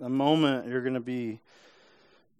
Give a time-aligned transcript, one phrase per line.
[0.00, 1.40] a moment you're going to be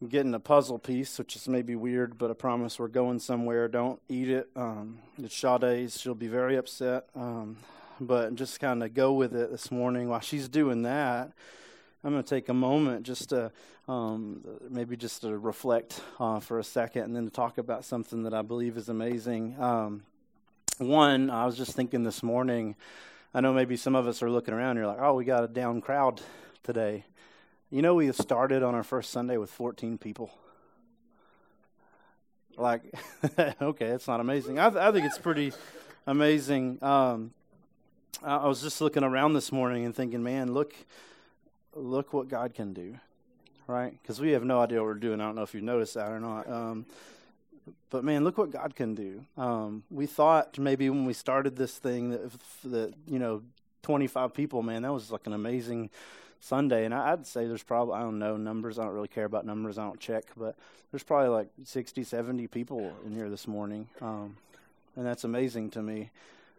[0.08, 3.68] getting a puzzle piece, which is maybe weird, but I promise we're going somewhere.
[3.68, 4.48] Don't eat it.
[4.56, 6.00] Um, it's Sade's.
[6.00, 7.04] She'll be very upset.
[7.14, 7.58] Um,
[8.00, 10.08] but just kind of go with it this morning.
[10.08, 11.32] While she's doing that,
[12.02, 13.52] I'm going to take a moment just to
[13.88, 18.22] um, maybe just to reflect uh, for a second and then to talk about something
[18.22, 19.56] that I believe is amazing.
[19.60, 20.04] Um,
[20.78, 22.74] one, I was just thinking this morning,
[23.34, 25.48] I know maybe some of us are looking around, you're like, oh, we got a
[25.48, 26.22] down crowd
[26.62, 27.04] today.
[27.72, 30.32] You know, we started on our first Sunday with 14 people.
[32.56, 32.82] Like,
[33.62, 34.58] okay, it's not amazing.
[34.58, 35.52] I, th- I think it's pretty
[36.04, 36.82] amazing.
[36.82, 37.30] Um,
[38.24, 40.74] I was just looking around this morning and thinking, man, look,
[41.72, 42.96] look what God can do,
[43.68, 43.92] right?
[44.02, 45.20] Because we have no idea what we're doing.
[45.20, 46.50] I don't know if you noticed that or not.
[46.50, 46.86] Um,
[47.88, 49.24] but man, look what God can do.
[49.36, 52.32] Um, we thought maybe when we started this thing that,
[52.64, 53.42] that you know,
[53.82, 55.88] 25 people, man, that was like an amazing
[56.40, 59.44] Sunday, and I'd say there's probably, I don't know numbers, I don't really care about
[59.44, 60.56] numbers, I don't check, but
[60.90, 63.88] there's probably like 60, 70 people in here this morning.
[64.00, 64.36] Um,
[64.96, 66.10] and that's amazing to me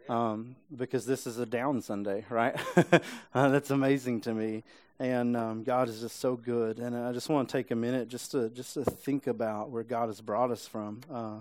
[0.08, 2.56] um, because this is a down Sunday, right?
[3.34, 4.62] uh, that's amazing to me.
[4.98, 6.78] And um, God is just so good.
[6.78, 9.82] And I just want to take a minute just to just to think about where
[9.82, 11.00] God has brought us from.
[11.12, 11.38] Uh,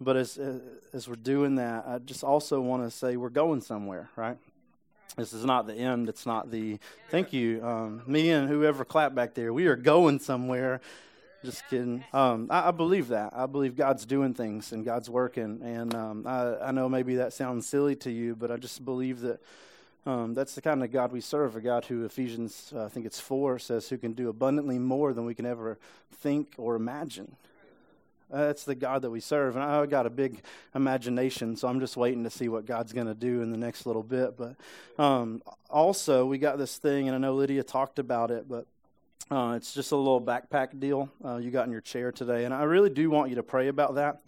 [0.00, 0.38] but as
[0.92, 4.36] as we're doing that, I just also want to say we're going somewhere, right?
[5.16, 6.08] This is not the end.
[6.08, 6.78] It's not the
[7.10, 7.64] thank you.
[7.64, 10.80] Um, me and whoever clapped back there, we are going somewhere.
[11.44, 12.04] Just kidding.
[12.12, 13.32] Um, I, I, believe that.
[13.34, 15.60] I believe God's doing things and God's working.
[15.62, 19.20] And um, I, I, know maybe that sounds silly to you, but I just believe
[19.20, 19.40] that
[20.04, 21.56] um, that's the kind of God we serve.
[21.56, 25.14] A God who Ephesians, uh, I think it's four, says, who can do abundantly more
[25.14, 25.78] than we can ever
[26.12, 27.36] think or imagine.
[28.30, 29.56] That's the God that we serve.
[29.56, 30.42] And I've got a big
[30.74, 33.86] imagination, so I'm just waiting to see what God's going to do in the next
[33.86, 34.36] little bit.
[34.36, 34.56] But
[35.02, 38.66] um, also, we got this thing, and I know Lydia talked about it, but
[39.30, 42.44] uh, it's just a little backpack deal uh, you got in your chair today.
[42.44, 44.22] And I really do want you to pray about that.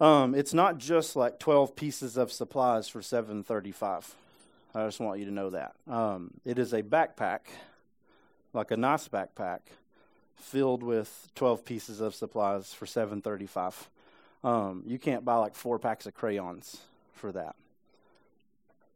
[0.00, 4.14] Um, it's not just like 12 pieces of supplies for 735.
[4.74, 5.74] I just want you to know that.
[5.88, 7.40] Um, it is a backpack,
[8.52, 9.60] like a nice backpack
[10.36, 13.88] filled with 12 pieces of supplies for 735
[14.44, 16.76] um, you can't buy like four packs of crayons
[17.14, 17.56] for that.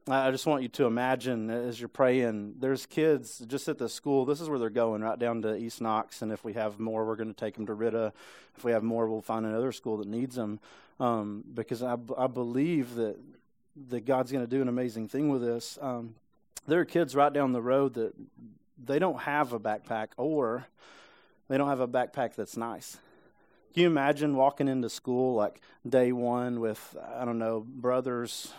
[0.07, 4.25] I just want you to imagine as you're praying there's kids just at the school
[4.25, 7.05] this is where they're going right down to east knox and if we have more
[7.05, 8.15] we're going to take them to Ritta.
[8.57, 10.61] if we have more we'll find another school that needs them
[10.99, 13.19] um, because I, I believe that
[13.91, 16.15] that god's going to do an amazing thing with this um,
[16.67, 18.15] there are kids right down the road that
[18.83, 20.67] they don't have a backpack or
[21.49, 22.99] they don't have a backpack that's nice.
[23.75, 28.53] Can you imagine walking into school like day one with, I don't know, brothers,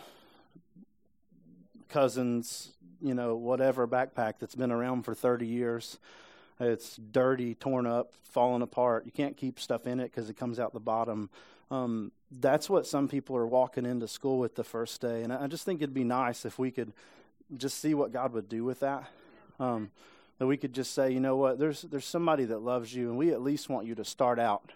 [1.88, 5.98] cousins, you know, whatever backpack that's been around for 30 years?
[6.58, 9.06] It's dirty, torn up, falling apart.
[9.06, 11.30] You can't keep stuff in it because it comes out the bottom.
[11.70, 15.22] Um, that's what some people are walking into school with the first day.
[15.22, 16.92] And I just think it'd be nice if we could
[17.56, 19.08] just see what God would do with that.
[19.58, 19.90] Um,
[20.40, 23.18] that we could just say, you know what, there's there's somebody that loves you, and
[23.18, 24.72] we at least want you to start out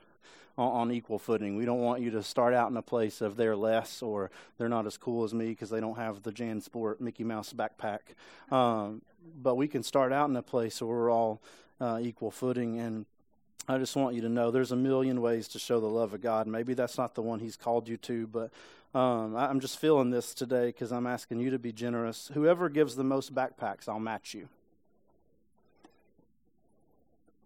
[0.58, 1.56] on, on equal footing.
[1.56, 4.68] We don't want you to start out in a place of they're less or they're
[4.68, 8.00] not as cool as me because they don't have the JanSport Mickey Mouse backpack.
[8.52, 9.00] Um,
[9.42, 11.40] but we can start out in a place where we're all
[11.80, 13.06] uh, equal footing and.
[13.66, 16.20] I just want you to know there's a million ways to show the love of
[16.20, 16.46] God.
[16.46, 18.50] Maybe that's not the one He's called you to, but
[18.94, 22.30] um, I'm just feeling this today because I'm asking you to be generous.
[22.34, 24.50] Whoever gives the most backpacks, I'll match you.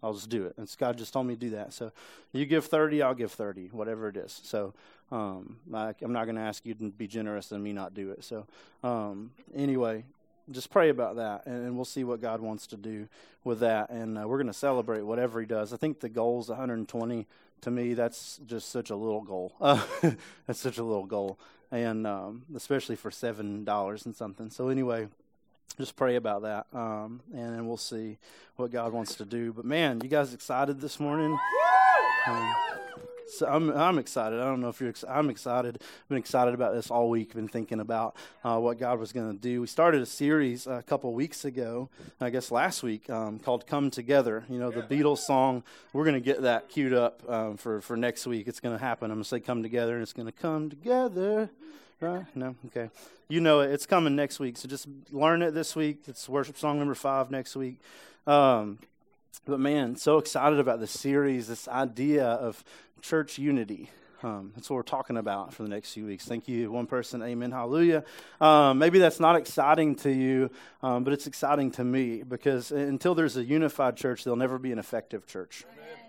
[0.03, 0.55] I'll just do it.
[0.57, 1.73] And God just told me to do that.
[1.73, 1.93] So
[2.33, 4.41] you give 30, I'll give 30, whatever it is.
[4.45, 4.75] So
[5.11, 8.11] um, I, am not going to ask you to be generous and me not do
[8.11, 8.25] it.
[8.25, 8.47] So
[8.83, 10.05] um, anyway,
[10.51, 13.07] just pray about that, and, and, we'll see what God wants to do
[13.45, 13.91] with that.
[13.91, 15.75] And uh, we're going to celebrate whatever He does.
[15.75, 17.27] I think the goal is 120.
[17.63, 19.53] To me, that's just such a little goal.
[20.47, 21.41] That's such a little goal,
[21.73, 24.49] and um, especially for seven dollars and something.
[24.49, 25.09] So anyway
[25.79, 28.19] just pray about that, um, and, and we'll see
[28.57, 29.53] what God wants to do.
[29.53, 31.39] But man, you guys excited this morning?
[32.27, 32.55] Um,
[33.29, 34.41] so I'm I'm excited.
[34.41, 34.89] I don't know if you're.
[34.89, 35.79] Ex- I'm excited.
[35.81, 37.35] I've been excited about this all week.
[37.35, 39.61] Been thinking about uh, what God was going to do.
[39.61, 41.91] We started a series a couple weeks ago,
[42.21, 45.63] I guess last week, um, called "Come Together." You know, the Beatles song.
[45.93, 48.49] We're going to get that queued up um, for for next week.
[48.49, 49.11] It's going to happen.
[49.11, 51.51] I'm going to say "Come Together," and it's going to come together.
[52.01, 52.25] Right?
[52.37, 52.55] No?
[52.67, 52.91] Okay.
[53.29, 53.73] You know it.
[53.73, 54.57] It's coming next week.
[54.57, 56.03] So just learn it this week.
[56.07, 57.81] It's worship song number five next week.
[58.27, 58.79] Um,
[59.47, 62.63] but man, so excited about this series, this idea of
[63.03, 63.91] church unity.
[64.23, 66.25] Um, that's what we're talking about for the next few weeks.
[66.25, 67.23] Thank you, one person.
[67.23, 67.53] Amen.
[67.53, 68.03] Hallelujah.
[68.41, 70.51] Um, maybe that's not exciting to you,
[70.83, 74.73] um, but it's exciting to me because until there's a unified church, there'll never be
[74.73, 75.65] an effective church.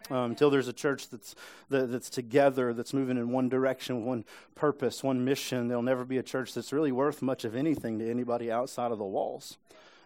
[0.10, 1.36] Um, until there's a church that's
[1.70, 4.26] that, that's together, that's moving in one direction, one
[4.56, 8.10] purpose, one mission, there'll never be a church that's really worth much of anything to
[8.10, 9.60] anybody outside of the walls.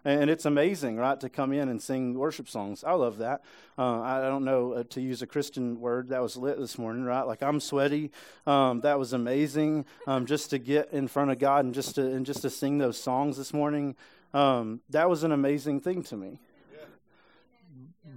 [0.06, 2.84] And it's amazing, right, to come in and sing worship songs.
[2.84, 3.42] I love that.
[3.78, 7.06] Uh, I don't know uh, to use a Christian word that was lit this morning,
[7.06, 7.22] right?
[7.22, 8.12] Like I'm sweaty.
[8.46, 9.86] Um, that was amazing.
[10.06, 12.80] Um, just to get in front of God and just to and just to sing
[12.80, 13.96] those songs this morning.
[14.34, 16.40] Um, that was an amazing thing to me.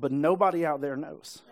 [0.01, 1.43] But nobody out there knows.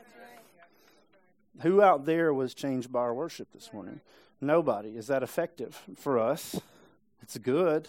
[1.60, 4.00] Who out there was changed by our worship this morning?
[4.40, 4.96] Nobody.
[4.96, 6.60] Is that effective for us?
[7.22, 7.88] It's good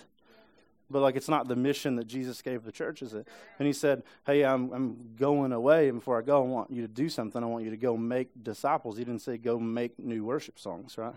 [0.90, 3.28] but like it's not the mission that Jesus gave the church, is it?
[3.60, 6.82] And he said, Hey, I'm I'm going away, and before I go, I want you
[6.82, 7.42] to do something.
[7.44, 8.98] I want you to go make disciples.
[8.98, 11.16] He didn't say go make new worship songs, right?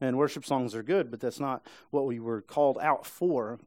[0.00, 3.58] And worship songs are good, but that's not what we were called out for.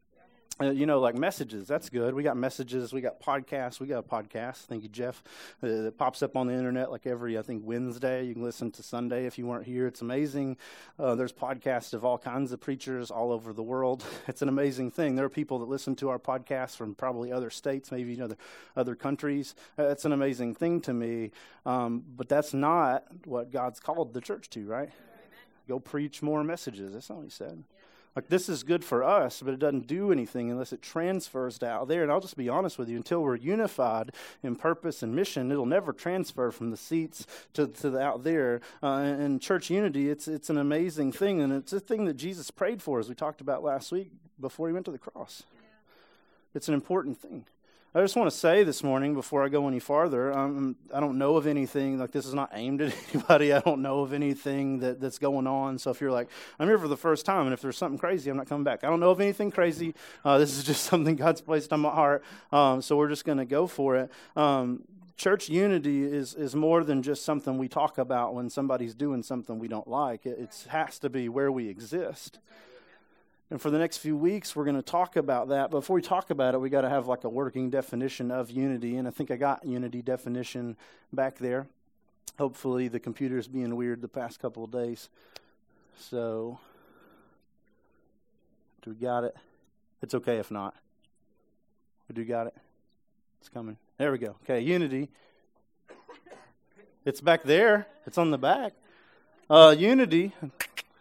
[0.59, 2.15] Uh, you know, like messages, that's good.
[2.15, 4.65] We got messages, we got podcasts, we got a podcast.
[4.65, 5.23] Thank you, Jeff.
[5.63, 8.25] Uh, it pops up on the internet like every, I think, Wednesday.
[8.25, 9.85] You can listen to Sunday if you weren't here.
[9.85, 10.57] It's amazing.
[10.97, 14.03] Uh, there's podcasts of all kinds of preachers all over the world.
[14.27, 15.15] It's an amazing thing.
[15.15, 18.25] There are people that listen to our podcast from probably other states, maybe you know,
[18.25, 18.37] other,
[18.75, 19.55] other countries.
[19.79, 21.31] Uh, it's an amazing thing to me.
[21.65, 24.89] Um, but that's not what God's called the church to, right?
[25.67, 26.93] Go preach more messages.
[26.93, 27.63] That's what he said.
[28.17, 31.67] Like, this is good for us, but it doesn't do anything unless it transfers to
[31.67, 32.01] out there.
[32.01, 34.11] And I'll just be honest with you until we're unified
[34.41, 38.61] in purpose and mission, it'll never transfer from the seats to, to the out there.
[38.81, 41.41] Uh, and church unity, it's, it's an amazing thing.
[41.41, 44.09] And it's a thing that Jesus prayed for, as we talked about last week
[44.41, 45.43] before he went to the cross.
[46.55, 47.45] It's an important thing.
[47.97, 51.17] I just want to say this morning before I go any farther, um, I don't
[51.17, 53.51] know of anything, like this is not aimed at anybody.
[53.51, 55.79] I don't know of anything that, that's going on.
[55.79, 56.29] So if you're like,
[56.59, 58.83] I'm here for the first time, and if there's something crazy, I'm not coming back.
[58.83, 59.95] I don't know of anything crazy.
[60.23, 62.23] Uh, this is just something God's placed on my heart.
[62.51, 64.11] Um, so we're just going to go for it.
[64.35, 64.83] Um,
[65.15, 69.57] church unity is, is more than just something we talk about when somebody's doing something
[69.57, 70.27] we don't like.
[70.27, 72.37] It, it has to be where we exist.
[73.49, 75.71] And for the next few weeks, we're going to talk about that.
[75.71, 78.97] Before we talk about it, we got to have like a working definition of unity.
[78.97, 80.75] And I think I got unity definition
[81.13, 81.67] back there.
[82.37, 85.09] Hopefully, the computer's being weird the past couple of days.
[85.97, 86.59] So,
[88.81, 89.35] do we got it?
[90.01, 90.75] It's okay if not.
[92.09, 92.55] We do got it.
[93.39, 93.77] It's coming.
[93.97, 94.35] There we go.
[94.43, 95.09] Okay, unity.
[97.05, 97.87] It's back there.
[98.05, 98.73] It's on the back.
[99.49, 100.33] Uh, unity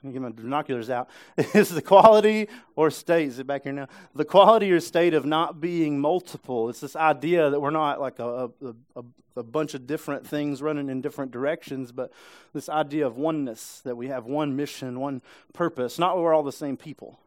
[0.03, 3.89] me get my binoculars out, is the quality or state, is it back here now?
[4.15, 6.69] The quality or state of not being multiple.
[6.69, 9.05] It's this idea that we're not like a, a, a,
[9.37, 12.13] a bunch of different things running in different directions, but
[12.53, 15.23] this idea of oneness, that we have one mission, one
[15.53, 15.99] purpose.
[15.99, 17.19] Not we're all the same people.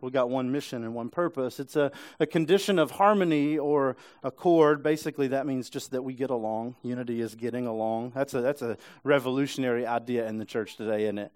[0.00, 1.58] We got one mission and one purpose.
[1.58, 1.90] It's a,
[2.20, 4.82] a condition of harmony or accord.
[4.82, 6.76] Basically, that means just that we get along.
[6.82, 8.12] Unity is getting along.
[8.14, 11.32] That's a that's a revolutionary idea in the church today, isn't it?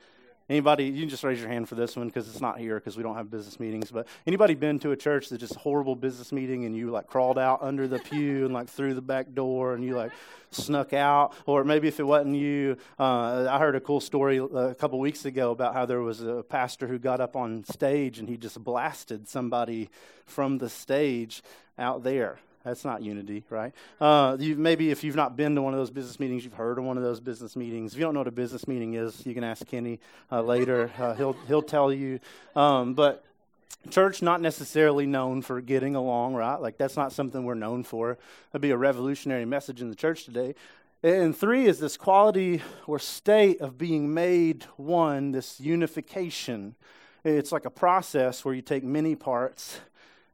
[0.50, 2.96] Anybody, you can just raise your hand for this one because it's not here because
[2.96, 3.92] we don't have business meetings.
[3.92, 7.38] But anybody been to a church that's just horrible business meeting and you like crawled
[7.38, 10.10] out under the pew and like through the back door and you like
[10.50, 11.34] snuck out?
[11.46, 15.24] Or maybe if it wasn't you, uh, I heard a cool story a couple weeks
[15.24, 18.58] ago about how there was a pastor who got up on stage and he just
[18.64, 19.88] blasted somebody
[20.26, 21.44] from the stage
[21.78, 22.40] out there.
[22.64, 23.72] That's not unity, right?
[24.00, 26.78] Uh, you, maybe if you've not been to one of those business meetings, you've heard
[26.78, 27.92] of one of those business meetings.
[27.92, 30.90] If you don't know what a business meeting is, you can ask Kenny uh, later.
[31.00, 32.20] Uh, he'll he'll tell you.
[32.54, 33.24] Um, but
[33.88, 36.60] church not necessarily known for getting along, right?
[36.60, 38.18] Like that's not something we're known for.
[38.52, 40.54] That'd be a revolutionary message in the church today.
[41.02, 46.74] And three is this quality or state of being made one, this unification.
[47.24, 49.80] It's like a process where you take many parts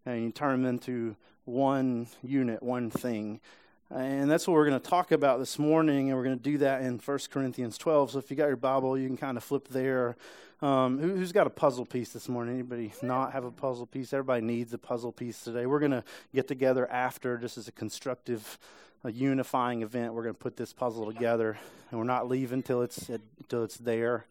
[0.04, 1.14] and you turn them into
[1.46, 3.40] one unit, one thing.
[3.88, 6.58] And that's what we're going to talk about this morning, and we're going to do
[6.58, 8.10] that in 1 Corinthians 12.
[8.10, 10.16] So if you got your Bible, you can kind of flip there.
[10.60, 12.54] Um, who, has got a puzzle piece this morning?
[12.54, 14.12] Anybody not have a puzzle piece?
[14.12, 15.66] Everybody needs a puzzle piece today.
[15.66, 16.02] We're going to
[16.34, 18.58] get together after, just as a constructive,
[19.04, 20.14] a unifying event.
[20.14, 21.56] We're going to put this puzzle together,
[21.90, 24.24] and we're not leaving until it's until it's there.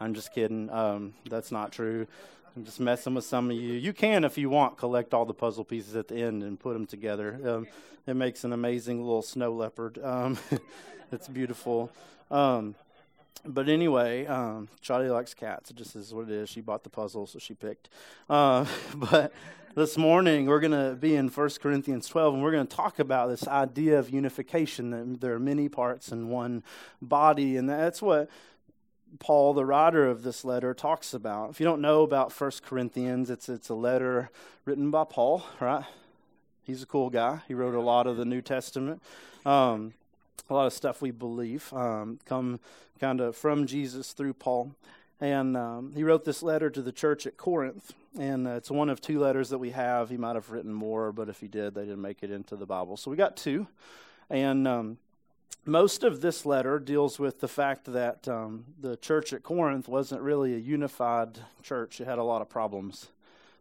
[0.00, 0.70] I'm just kidding.
[0.70, 2.06] Um, that's not true.
[2.54, 3.72] I'm just messing with some of you.
[3.72, 6.74] You can, if you want, collect all the puzzle pieces at the end and put
[6.74, 7.40] them together.
[7.42, 7.66] Um,
[8.06, 9.98] it makes an amazing little snow leopard.
[10.02, 10.36] Um,
[11.12, 11.90] it's beautiful.
[12.30, 12.74] Um,
[13.46, 15.70] but anyway, um, Charlie likes cats.
[15.70, 16.50] It just is what it is.
[16.50, 17.88] She bought the puzzle, so she picked.
[18.28, 19.32] Uh, but
[19.74, 22.98] this morning we're going to be in 1 Corinthians 12, and we're going to talk
[22.98, 26.62] about this idea of unification that there are many parts in one
[27.00, 28.28] body, and that's what
[29.18, 31.50] Paul, the writer of this letter, talks about.
[31.50, 34.30] If you don't know about First Corinthians, it's, it's a letter
[34.64, 35.84] written by Paul, right?
[36.64, 37.40] He's a cool guy.
[37.48, 39.02] He wrote a lot of the New Testament.
[39.44, 39.94] Um,
[40.48, 42.60] a lot of stuff we believe um, come
[43.00, 44.72] kind of from Jesus through Paul.
[45.20, 47.92] And um, he wrote this letter to the church at Corinth.
[48.18, 50.10] And uh, it's one of two letters that we have.
[50.10, 52.66] He might have written more, but if he did, they didn't make it into the
[52.66, 52.96] Bible.
[52.96, 53.66] So we got two.
[54.30, 54.98] And um,
[55.64, 60.20] most of this letter deals with the fact that um, the church at Corinth wasn't
[60.20, 63.08] really a unified church, it had a lot of problems.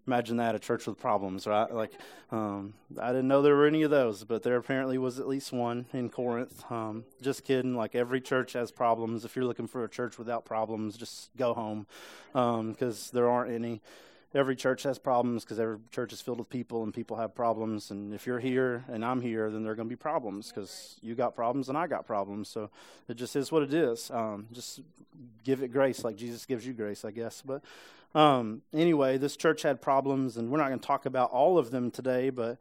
[0.07, 1.71] Imagine that a church with problems, right?
[1.71, 1.91] Like,
[2.31, 5.53] um, I didn't know there were any of those, but there apparently was at least
[5.53, 6.63] one in Corinth.
[6.71, 7.75] Um, just kidding.
[7.75, 9.25] Like, every church has problems.
[9.25, 11.85] If you're looking for a church without problems, just go home
[12.33, 13.79] because um, there aren't any
[14.33, 17.91] every church has problems because every church is filled with people and people have problems.
[17.91, 20.97] And if you're here and I'm here, then there are going to be problems because
[21.01, 22.47] you got problems and I got problems.
[22.47, 22.69] So
[23.07, 24.09] it just is what it is.
[24.11, 24.81] Um, just
[25.43, 27.43] give it grace like Jesus gives you grace, I guess.
[27.45, 27.61] But
[28.13, 31.71] um, anyway, this church had problems, and we're not going to talk about all of
[31.71, 32.57] them today, but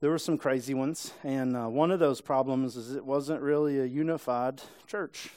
[0.00, 1.12] there were some crazy ones.
[1.24, 5.30] And uh, one of those problems is it wasn't really a unified church.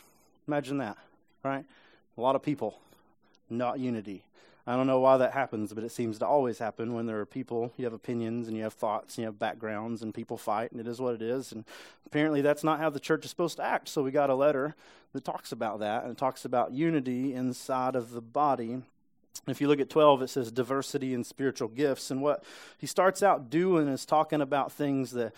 [0.47, 0.97] Imagine that,
[1.43, 1.65] right?
[2.17, 2.79] A lot of people,
[3.49, 4.23] not unity.
[4.67, 7.25] I don't know why that happens, but it seems to always happen when there are
[7.25, 10.71] people, you have opinions and you have thoughts and you have backgrounds and people fight
[10.71, 11.51] and it is what it is.
[11.51, 11.65] And
[12.05, 13.89] apparently that's not how the church is supposed to act.
[13.89, 14.75] So we got a letter
[15.13, 18.83] that talks about that and it talks about unity inside of the body.
[19.47, 22.11] If you look at 12, it says diversity and spiritual gifts.
[22.11, 22.43] And what
[22.77, 25.33] he starts out doing is talking about things that,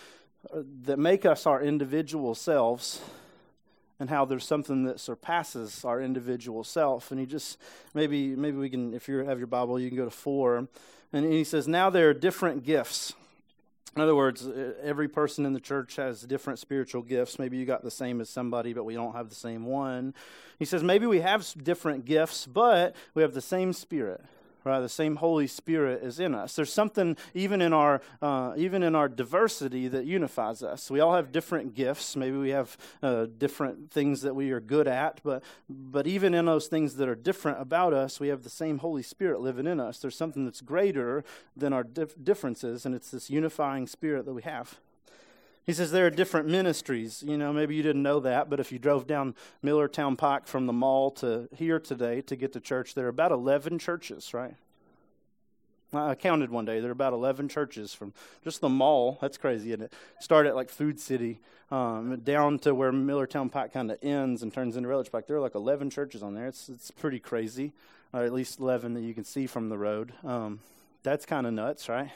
[0.54, 3.00] uh, that make us our individual selves
[4.00, 7.12] and how there's something that surpasses our individual self.
[7.12, 7.58] And he just
[7.94, 10.68] maybe maybe we can if you have your Bible, you can go to four.
[11.12, 13.14] And he says, Now there are different gifts.
[13.96, 14.48] In other words,
[14.82, 17.38] every person in the church has different spiritual gifts.
[17.38, 20.16] Maybe you got the same as somebody, but we don't have the same one.
[20.58, 24.22] He says, maybe we have different gifts, but we have the same spirit
[24.64, 24.80] right?
[24.80, 26.56] The same Holy Spirit is in us.
[26.56, 30.90] There's something even in our uh, even in our diversity that unifies us.
[30.90, 32.16] We all have different gifts.
[32.16, 36.46] Maybe we have uh, different things that we are good at, but but even in
[36.46, 39.80] those things that are different about us, we have the same Holy Spirit living in
[39.80, 40.00] us.
[40.00, 41.24] There's something that's greater
[41.56, 44.80] than our dif- differences, and it's this unifying Spirit that we have.
[45.66, 47.24] He says there are different ministries.
[47.26, 50.66] You know, maybe you didn't know that, but if you drove down Millertown Pike from
[50.66, 54.56] the mall to here today to get to church, there are about 11 churches, right?
[55.94, 56.80] I counted one day.
[56.80, 59.18] There are about 11 churches from just the mall.
[59.22, 59.94] That's crazy, isn't it?
[60.20, 61.40] Start at like Food City
[61.72, 65.28] um, down to where Millertown Pike kind of ends and turns into Village Pike.
[65.28, 66.48] There are like 11 churches on there.
[66.48, 67.74] It's, it's pretty crazy,
[68.12, 70.14] or at least 11 that you can see from the road.
[70.24, 70.60] Um,
[71.04, 72.12] that's kind of nuts, right?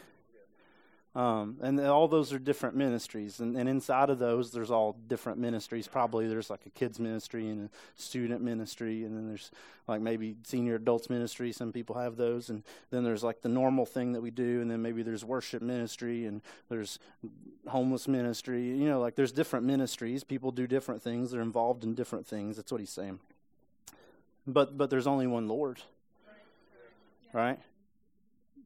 [1.18, 3.40] Um, and all those are different ministries.
[3.40, 5.88] And, and, inside of those, there's all different ministries.
[5.88, 7.70] Probably there's like a kids ministry and a
[8.00, 9.50] student ministry, and then there's
[9.88, 11.52] like maybe senior adults ministry.
[11.52, 12.52] Some people have those.
[12.52, 15.64] And then there's like the normal thing that we do, and then maybe there's worship
[15.64, 17.00] ministry, and there's
[17.68, 18.68] homeless ministry.
[18.68, 20.24] You know, like there's different ministries.
[20.24, 21.32] People do different things.
[21.32, 22.58] They're involved in different things.
[22.58, 23.20] That's what he's saying.
[24.46, 25.82] But but there's only one Lord,
[27.34, 27.58] right?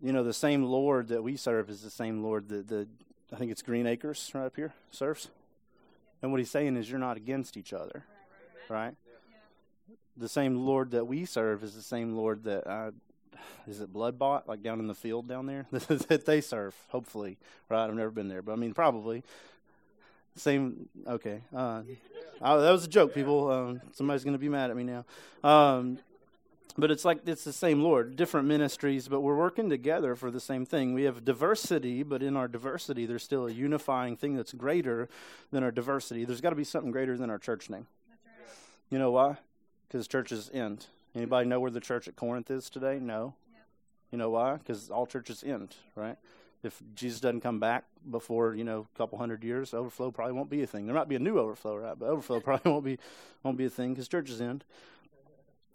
[0.02, 2.88] You know, the same Lord that we serve is the same Lord that the
[3.34, 5.30] I think it's Green Acres right up here serves.
[6.22, 8.04] And what he's saying is you're not against each other,
[8.70, 8.94] right?
[10.18, 12.92] The same Lord that we serve is the same Lord that uh,
[13.68, 16.76] is it blood bought like down in the field down there that they serve.
[16.90, 17.38] Hopefully,
[17.70, 17.86] right?
[17.86, 19.24] I've never been there, but I mean probably
[20.36, 20.90] same.
[21.08, 21.84] Okay, uh,
[22.42, 23.50] I, that was a joke, people.
[23.52, 25.06] Um, somebody's to be mad at me now.
[25.44, 26.00] Um,
[26.78, 30.40] but it's like it's the same Lord, different ministries, but we're working together for the
[30.40, 30.94] same thing.
[30.94, 35.10] We have diversity, but in our diversity, there's still a unifying thing that's greater
[35.52, 36.26] than our diversity.
[36.26, 37.88] There's got to be something greater than our church name.
[38.10, 38.48] Right.
[38.90, 39.38] You know why?
[39.88, 40.88] Because churches end.
[41.16, 43.00] Anybody know where the church at Corinth is today?
[43.02, 43.34] No.
[43.54, 43.64] Yep.
[44.12, 44.56] You know why?
[44.56, 46.18] Because all churches end, right?
[46.64, 50.50] If Jesus doesn't come back before you know a couple hundred years, overflow probably won't
[50.50, 50.86] be a thing.
[50.86, 51.98] There might be a new overflow, right?
[51.98, 53.00] But overflow probably won't be
[53.44, 54.64] won't be a thing because churches end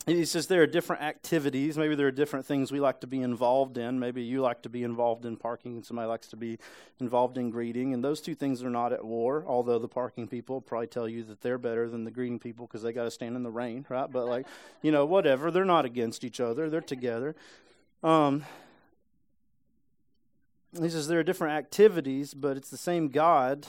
[0.06, 1.76] he says there are different activities.
[1.76, 3.98] Maybe there are different things we like to be involved in.
[3.98, 6.60] Maybe you like to be involved in parking, and somebody likes to be
[7.00, 7.92] involved in greeting.
[7.92, 9.44] And those two things are not at war.
[9.48, 12.82] Although the parking people probably tell you that they're better than the greeting people because
[12.82, 14.08] they got to stand in the rain, right?
[14.08, 14.46] But like,
[14.80, 15.50] you know, whatever.
[15.50, 16.70] They're not against each other.
[16.70, 17.34] They're together.
[18.04, 18.44] Um,
[20.80, 23.66] he says there are different activities, but it's the same God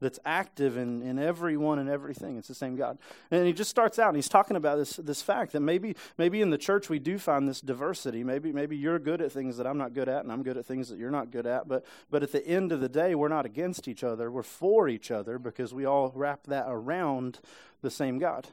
[0.00, 2.36] that's active in, in everyone and everything.
[2.36, 2.98] It's the same God.
[3.30, 6.40] And he just starts out and he's talking about this, this fact that maybe, maybe
[6.40, 8.24] in the church we do find this diversity.
[8.24, 10.66] Maybe, maybe you're good at things that I'm not good at, and I'm good at
[10.66, 11.68] things that you're not good at.
[11.68, 14.30] But, but at the end of the day, we're not against each other.
[14.30, 17.40] We're for each other because we all wrap that around
[17.82, 18.48] the same God.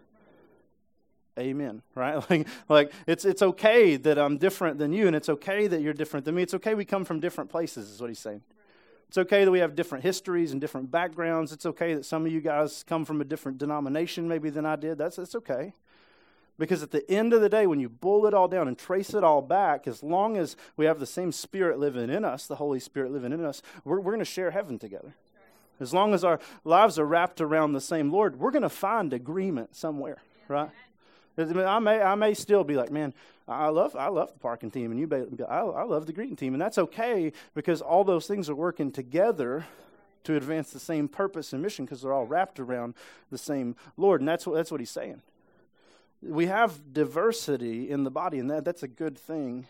[1.37, 5.67] amen right like like it's it's okay that i'm different than you and it's okay
[5.67, 8.19] that you're different than me it's okay we come from different places is what he's
[8.19, 8.41] saying
[9.07, 11.53] it's okay that we have different histories and different backgrounds.
[11.53, 14.75] It's okay that some of you guys come from a different denomination maybe than i
[14.75, 14.97] did.
[14.97, 15.73] That's that's okay.
[16.59, 19.13] Because at the end of the day when you boil it all down and trace
[19.13, 22.55] it all back as long as we have the same spirit living in us the
[22.55, 25.15] holy spirit living in us we're, we're going to share heaven together.
[25.79, 29.13] As long as our lives are wrapped around the same lord we're going to find
[29.13, 30.71] agreement somewhere right
[31.38, 33.13] I may, I may still be like, man,
[33.48, 36.36] I love, I love the parking team, and you, be, I, I love the greeting
[36.36, 39.65] team, and that's okay because all those things are working together
[40.24, 42.96] to advance the same purpose and mission because they're all wrapped around
[43.29, 45.22] the same Lord, and that's what that's what he's saying.
[46.22, 49.67] We have diversity in the body, and that, that's a good thing,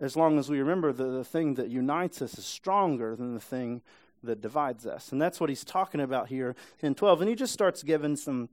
[0.00, 3.40] as long as we remember the, the thing that unites us is stronger than the
[3.40, 3.80] thing
[4.22, 7.20] that divides us, and that's what he's talking about here in twelve.
[7.20, 8.50] And he just starts giving some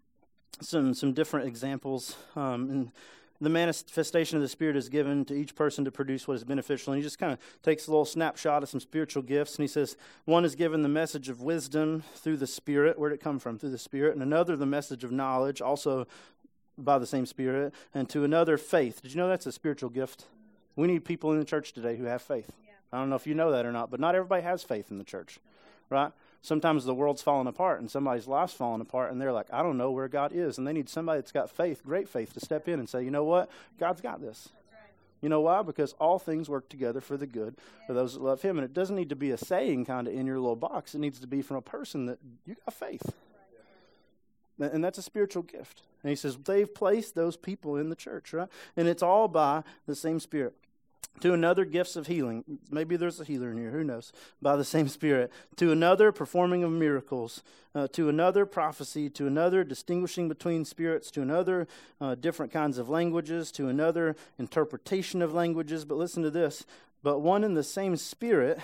[0.61, 2.15] some some different examples.
[2.35, 2.91] Um, and
[3.39, 6.93] the manifestation of the Spirit is given to each person to produce what is beneficial.
[6.93, 9.67] And he just kind of takes a little snapshot of some spiritual gifts, and he
[9.67, 12.97] says one is given the message of wisdom through the Spirit.
[12.97, 13.59] Where did it come from?
[13.59, 14.13] Through the Spirit.
[14.13, 16.07] And another the message of knowledge, also
[16.77, 17.73] by the same Spirit.
[17.93, 19.01] And to another faith.
[19.01, 20.25] Did you know that's a spiritual gift?
[20.75, 22.51] We need people in the church today who have faith.
[22.63, 22.73] Yeah.
[22.91, 24.97] I don't know if you know that or not, but not everybody has faith in
[24.97, 25.39] the church,
[25.89, 26.11] right?
[26.41, 29.77] Sometimes the world's falling apart and somebody's life's falling apart and they're like, I don't
[29.77, 30.58] know where God is.
[30.58, 33.12] And they need somebody that's got faith, great faith, to step in and say, you
[33.12, 33.50] know what?
[33.79, 34.50] God's got this.
[35.22, 35.63] You know why?
[35.63, 37.56] Because all things work together for the good
[37.88, 38.58] for those that love Him.
[38.58, 40.94] And it doesn't need to be a saying kind of in your little box.
[40.94, 43.13] It needs to be from a person that you got faith.
[44.60, 45.82] And that's a spiritual gift.
[46.03, 48.48] And he says, they've placed those people in the church, right?
[48.75, 50.53] And it's all by the same Spirit
[51.21, 52.43] to another gifts of healing.
[52.69, 54.12] Maybe there's a healer in here who knows?
[54.41, 55.31] By the same spirit.
[55.57, 57.43] To another performing of miracles.
[57.74, 59.09] Uh, to another prophecy.
[59.12, 61.09] To another distinguishing between spirits.
[61.12, 61.67] To another
[62.00, 63.51] uh, different kinds of languages.
[63.53, 65.86] To another interpretation of languages.
[65.86, 66.65] But listen to this.
[67.03, 68.59] But one and the same spirit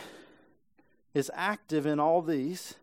[1.14, 2.76] is active in all these.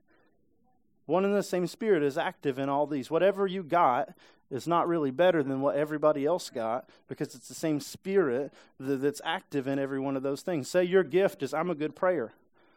[1.07, 3.11] One and the same spirit is active in all these.
[3.11, 4.15] Whatever you got
[4.51, 9.21] is not really better than what everybody else got because it's the same spirit that's
[9.25, 10.69] active in every one of those things.
[10.69, 12.33] Say your gift is I'm a good prayer.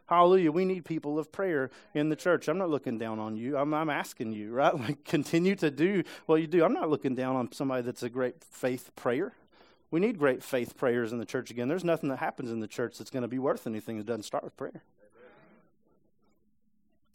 [0.06, 0.52] Hallelujah.
[0.52, 2.48] We need people of prayer in the church.
[2.48, 3.56] I'm not looking down on you.
[3.56, 4.74] I'm, I'm asking you, right?
[4.78, 6.64] Like, continue to do what you do.
[6.64, 9.32] I'm not looking down on somebody that's a great faith prayer.
[9.90, 11.68] We need great faith prayers in the church again.
[11.68, 14.24] There's nothing that happens in the church that's going to be worth anything that doesn't
[14.24, 14.82] start with prayer.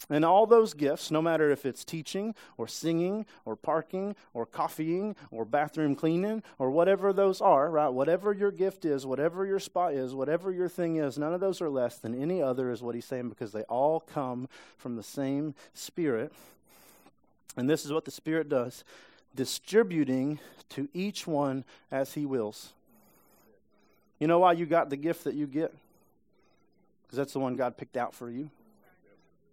[0.07, 5.15] And all those gifts, no matter if it's teaching or singing or parking or coffeeing
[5.29, 7.89] or bathroom cleaning or whatever those are, right?
[7.89, 11.61] Whatever your gift is, whatever your spot is, whatever your thing is, none of those
[11.61, 15.03] are less than any other, is what he's saying, because they all come from the
[15.03, 16.31] same Spirit.
[17.57, 18.83] And this is what the Spirit does
[19.35, 22.73] distributing to each one as he wills.
[24.17, 25.73] You know why you got the gift that you get?
[27.03, 28.49] Because that's the one God picked out for you.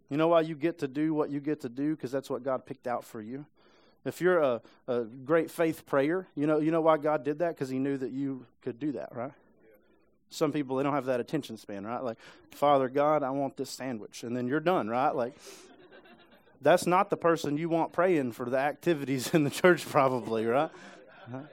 [0.08, 1.96] You know why you get to do what you get to do?
[1.96, 3.46] Because that's what God picked out for you.
[4.04, 7.54] If you're a, a great faith prayer, you know, you know why God did that?
[7.54, 9.32] Because He knew that you could do that, right?
[10.30, 12.02] Some people, they don't have that attention span, right?
[12.02, 12.18] Like,
[12.52, 14.22] Father God, I want this sandwich.
[14.22, 15.14] And then you're done, right?
[15.14, 15.36] Like,
[16.60, 20.70] that's not the person you want praying for the activities in the church, probably, right?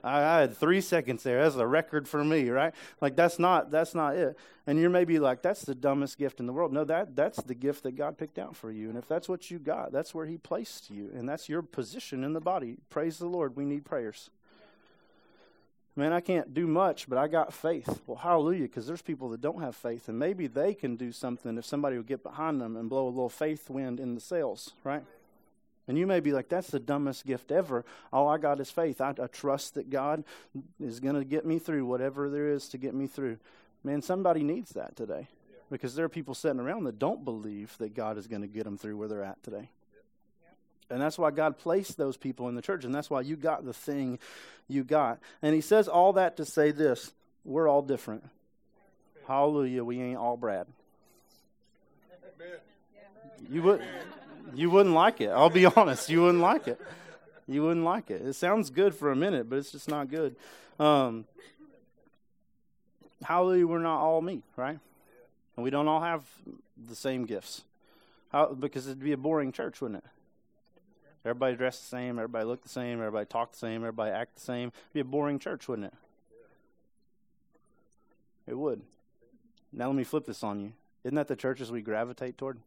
[0.04, 1.44] I, I had three seconds there.
[1.44, 2.74] That's a record for me, right?
[3.02, 4.38] Like that's not that's not it.
[4.66, 6.72] And you're maybe like, that's the dumbest gift in the world.
[6.72, 8.90] No, that that's the gift that God picked out for you.
[8.90, 12.24] And if that's what you got, that's where He placed you, and that's your position
[12.24, 12.78] in the body.
[12.90, 13.56] Praise the Lord.
[13.56, 14.30] We need prayers.
[15.96, 18.02] Man, I can't do much, but I got faith.
[18.08, 21.56] Well, hallelujah, because there's people that don't have faith, and maybe they can do something
[21.56, 24.74] if somebody would get behind them and blow a little faith wind in the sails,
[24.84, 25.04] right?
[25.88, 27.84] And you may be like, that's the dumbest gift ever.
[28.12, 29.02] All I got is faith.
[29.02, 30.24] I, I trust that God
[30.80, 33.38] is going to get me through whatever there is to get me through.
[33.84, 35.28] Man, somebody needs that today
[35.70, 38.64] because there are people sitting around that don't believe that God is going to get
[38.64, 39.70] them through where they're at today.
[40.90, 43.66] And that's why God placed those people in the church, and that's why you got
[43.66, 44.20] the thing
[44.68, 45.20] you got.
[45.42, 47.12] And he says all that to say this
[47.44, 48.24] we're all different.
[49.28, 50.68] Hallelujah, we ain't all Brad.
[53.50, 53.82] You would
[54.54, 55.30] you wouldn't like it.
[55.30, 56.10] I'll be honest.
[56.10, 56.80] You wouldn't like it.
[57.48, 58.22] You wouldn't like it.
[58.22, 60.36] It sounds good for a minute, but it's just not good.
[60.80, 61.26] Um,
[63.24, 64.80] hallelujah, we're not all me, right?
[65.56, 66.24] And we don't all have
[66.88, 67.64] the same gifts.
[68.32, 70.10] How, because it'd be a boring church, wouldn't it?
[71.26, 74.42] Everybody dressed the same, everybody looked the same, everybody talked the same, everybody act the
[74.42, 74.70] same.
[74.70, 75.94] It'd be a boring church, wouldn't it?
[78.48, 78.82] It would.
[79.72, 80.74] Now let me flip this on you.
[81.04, 82.58] Isn't that the churches we gravitate toward?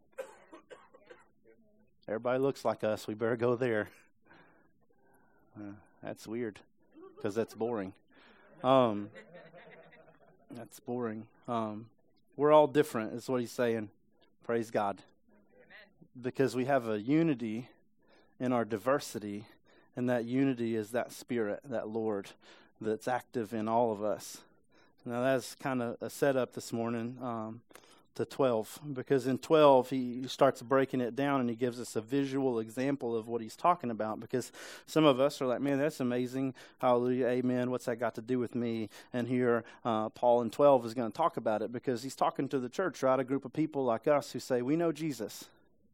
[2.09, 3.09] Everybody looks like us.
[3.09, 3.89] We better go there.
[5.59, 6.61] Uh, that's weird.
[7.17, 7.95] because that's boring.
[8.63, 9.11] Um,
[10.53, 11.27] that's boring.
[11.49, 11.87] Um,
[12.37, 13.91] we're all different, is what he's saying.
[14.45, 15.03] Praise God.
[16.21, 17.71] Because we have a unity
[18.39, 19.47] in our diversity,
[19.97, 22.31] and that unity is that Spirit, that Lord,
[22.81, 24.39] that's active in all of us.
[25.05, 27.19] Now, that's kind of a setup this morning.
[27.21, 27.63] Um,
[28.17, 32.01] to 12 because in 12 he starts breaking it down and he gives us a
[32.01, 34.51] visual example of what he's talking about because
[34.87, 36.55] some of us are like man that's amazing.
[36.79, 37.27] Hallelujah.
[37.27, 37.71] Amen.
[37.71, 38.89] What's that got to do with me?
[39.13, 42.49] And here uh, paul in 12 is going to talk about it because he's talking
[42.49, 43.21] to the church right?
[43.21, 45.45] A group of people like us who say we know jesus.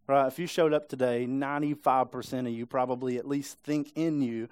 [0.08, 0.26] Right?
[0.26, 4.48] If you showed up today 95% of you probably at least think in you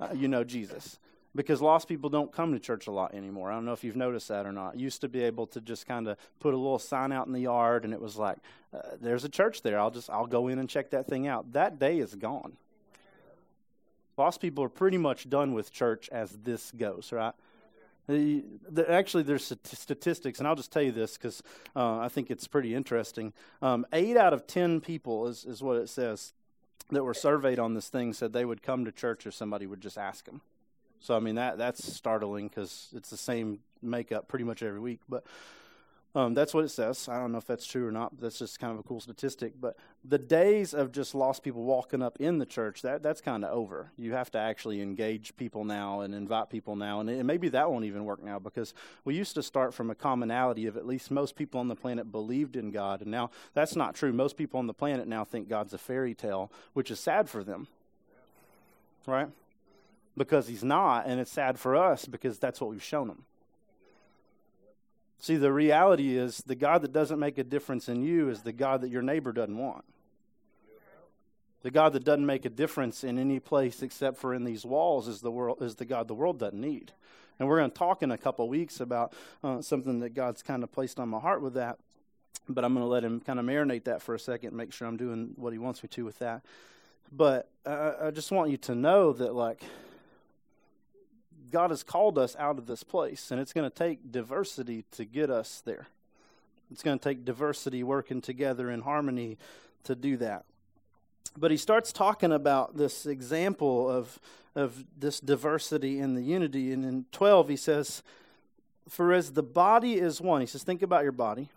[0.00, 0.98] uh, you know jesus
[1.34, 3.50] because lost people don't come to church a lot anymore.
[3.50, 4.76] I don't know if you've noticed that or not.
[4.76, 7.40] Used to be able to just kind of put a little sign out in the
[7.40, 8.38] yard, and it was like,
[8.74, 9.78] uh, "There's a church there.
[9.78, 12.56] I'll just I'll go in and check that thing out." That day is gone.
[14.18, 17.32] Lost people are pretty much done with church as this goes, right?
[18.08, 21.42] The, the, actually, there's statistics, and I'll just tell you this because
[21.74, 23.32] uh, I think it's pretty interesting.
[23.62, 26.34] Um, eight out of ten people is, is what it says
[26.90, 29.80] that were surveyed on this thing said they would come to church if somebody would
[29.80, 30.42] just ask them.
[31.02, 35.00] So I mean that that's startling because it's the same makeup pretty much every week.
[35.08, 35.24] But
[36.14, 37.08] um, that's what it says.
[37.08, 38.20] I don't know if that's true or not.
[38.20, 39.54] that's just kind of a cool statistic.
[39.58, 43.44] But the days of just lost people walking up in the church that that's kind
[43.44, 43.90] of over.
[43.96, 47.70] You have to actually engage people now and invite people now, and, and maybe that
[47.70, 51.10] won't even work now because we used to start from a commonality of at least
[51.10, 54.12] most people on the planet believed in God, and now that's not true.
[54.12, 57.42] Most people on the planet now think God's a fairy tale, which is sad for
[57.42, 57.68] them.
[59.06, 59.28] Right?
[60.16, 63.24] Because he's not, and it's sad for us because that's what we've shown him.
[65.18, 68.52] See, the reality is the God that doesn't make a difference in you is the
[68.52, 69.84] God that your neighbor doesn't want.
[71.62, 75.06] The God that doesn't make a difference in any place except for in these walls
[75.06, 76.92] is the world is the God the world doesn't need.
[77.38, 80.64] And we're going to talk in a couple weeks about uh, something that God's kind
[80.64, 81.78] of placed on my heart with that.
[82.48, 84.88] But I'm going to let him kind of marinate that for a second, make sure
[84.88, 86.42] I'm doing what he wants me to with that.
[87.12, 89.62] But uh, I just want you to know that, like,
[91.52, 95.04] God has called us out of this place, and it's going to take diversity to
[95.04, 95.86] get us there.
[96.72, 99.36] It's going to take diversity working together in harmony
[99.84, 100.46] to do that.
[101.36, 104.18] But he starts talking about this example of,
[104.54, 106.72] of this diversity in the unity.
[106.72, 108.02] And in 12, he says,
[108.88, 111.48] For as the body is one, he says, think about your body.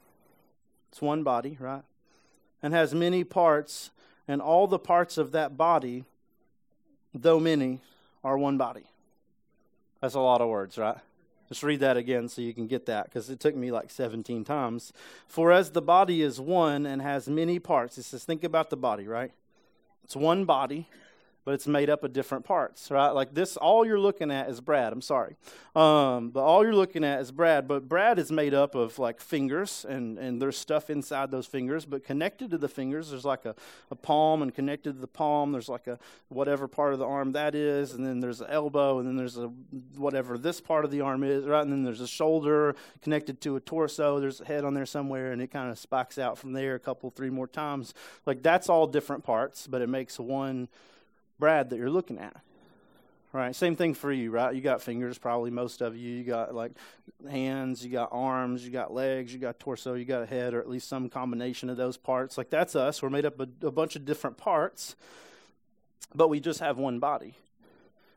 [0.92, 1.84] It's one body, right?
[2.62, 3.92] And has many parts,
[4.28, 6.04] and all the parts of that body,
[7.14, 7.80] though many,
[8.24, 8.86] are one body.
[10.02, 10.98] That's a lot of words, right?
[11.48, 14.44] Just read that again so you can get that because it took me like 17
[14.44, 14.92] times.
[15.28, 18.78] For as the body is one and has many parts, it says, think about the
[18.78, 19.32] body, right?
[20.04, 20.88] It's one body
[21.46, 23.12] but it's made up of different parts, right?
[23.12, 24.92] Like this, all you're looking at is Brad.
[24.92, 25.36] I'm sorry,
[25.76, 27.68] um, but all you're looking at is Brad.
[27.68, 31.86] But Brad is made up of like fingers, and and there's stuff inside those fingers.
[31.86, 33.56] But connected to the fingers, there's like a,
[33.92, 37.34] a palm, and connected to the palm, there's like a whatever part of the arm
[37.34, 39.48] that is, and then there's an elbow, and then there's a
[39.98, 41.62] whatever this part of the arm is, right?
[41.62, 44.20] And then there's a shoulder connected to a torso.
[44.20, 46.80] There's a head on there somewhere, and it kind of spikes out from there a
[46.80, 47.94] couple, three more times.
[48.26, 50.70] Like that's all different parts, but it makes one
[51.40, 52.36] Brad that you're looking at.
[53.32, 54.56] Right, same thing for you, right?
[54.56, 56.10] You got fingers, probably most of you.
[56.10, 56.72] You got like
[57.30, 60.62] hands, you got arms, you got legs, you got torso, you got a head, or
[60.62, 62.38] at least some combination of those parts.
[62.38, 63.02] Like that's us.
[63.02, 64.96] We're made up of a bunch of different parts,
[66.14, 67.34] but we just have one body.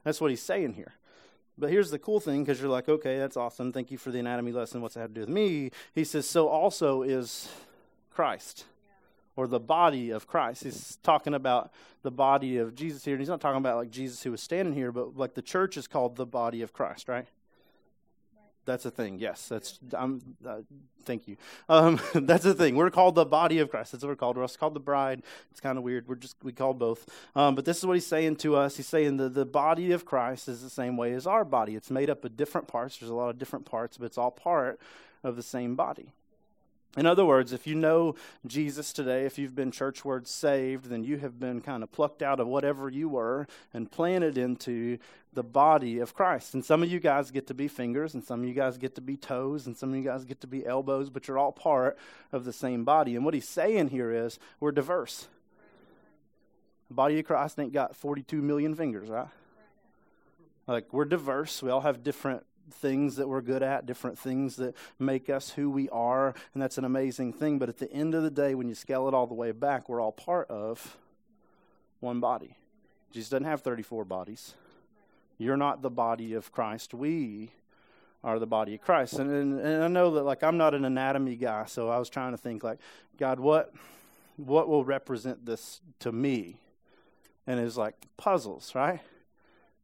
[0.04, 0.92] That's what he's saying here.
[1.58, 3.72] But here's the cool thing because you're like, okay, that's awesome.
[3.72, 4.80] Thank you for the anatomy lesson.
[4.82, 5.72] What's that have to do with me?
[5.96, 7.48] He says, so also is
[8.12, 8.66] Christ
[9.38, 10.64] or the body of Christ.
[10.64, 11.70] He's talking about
[12.02, 13.14] the body of Jesus here.
[13.14, 15.76] And he's not talking about like Jesus who was standing here, but like the church
[15.76, 17.28] is called the body of Christ, right?
[18.64, 19.20] That's a thing.
[19.20, 19.78] Yes, that's.
[19.96, 20.20] I'm.
[20.44, 20.62] Uh,
[21.04, 21.36] thank you.
[21.68, 22.74] Um, that's a thing.
[22.74, 23.92] We're called the body of Christ.
[23.92, 24.36] That's what we're called.
[24.36, 25.22] We're also called the bride.
[25.52, 26.08] It's kind of weird.
[26.08, 27.08] We're just we call both.
[27.36, 28.76] Um, but this is what he's saying to us.
[28.76, 31.76] He's saying the the body of Christ is the same way as our body.
[31.76, 32.98] It's made up of different parts.
[32.98, 34.80] There's a lot of different parts, but it's all part
[35.22, 36.12] of the same body.
[36.96, 38.14] In other words, if you know
[38.46, 42.22] Jesus today, if you've been church word saved, then you have been kind of plucked
[42.22, 44.98] out of whatever you were and planted into
[45.34, 46.54] the body of Christ.
[46.54, 48.94] And some of you guys get to be fingers, and some of you guys get
[48.94, 51.52] to be toes, and some of you guys get to be elbows, but you're all
[51.52, 51.98] part
[52.32, 53.14] of the same body.
[53.14, 55.28] And what he's saying here is we're diverse.
[56.88, 59.28] The body of Christ ain't got 42 million fingers, right?
[60.66, 61.62] Like, we're diverse.
[61.62, 65.70] We all have different things that we're good at, different things that make us who
[65.70, 67.58] we are, and that's an amazing thing.
[67.58, 69.88] But at the end of the day, when you scale it all the way back,
[69.88, 70.96] we're all part of
[72.00, 72.56] one body.
[73.10, 74.54] Jesus doesn't have 34 bodies.
[75.38, 76.94] You're not the body of Christ.
[76.94, 77.50] We
[78.24, 79.14] are the body of Christ.
[79.14, 82.08] And, and, and I know that like I'm not an anatomy guy, so I was
[82.08, 82.78] trying to think like,
[83.18, 83.72] God, what
[84.36, 86.56] what will represent this to me?
[87.46, 89.00] And it's like puzzles, right?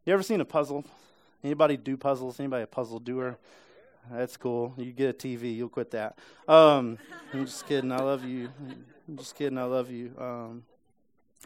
[0.04, 0.84] You ever seen a puzzle?
[1.44, 2.40] Anybody do puzzles?
[2.40, 3.38] Anybody a puzzle doer?
[4.10, 4.74] That's cool.
[4.78, 6.18] You get a TV, you'll quit that.
[6.48, 6.98] Um,
[7.32, 7.92] I'm just kidding.
[7.92, 8.48] I love you.
[9.06, 9.58] I'm just kidding.
[9.58, 10.12] I love you.
[10.18, 10.64] Um,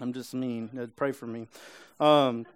[0.01, 0.91] I'm just mean.
[0.95, 1.49] Pray for me.
[1.99, 2.47] Um,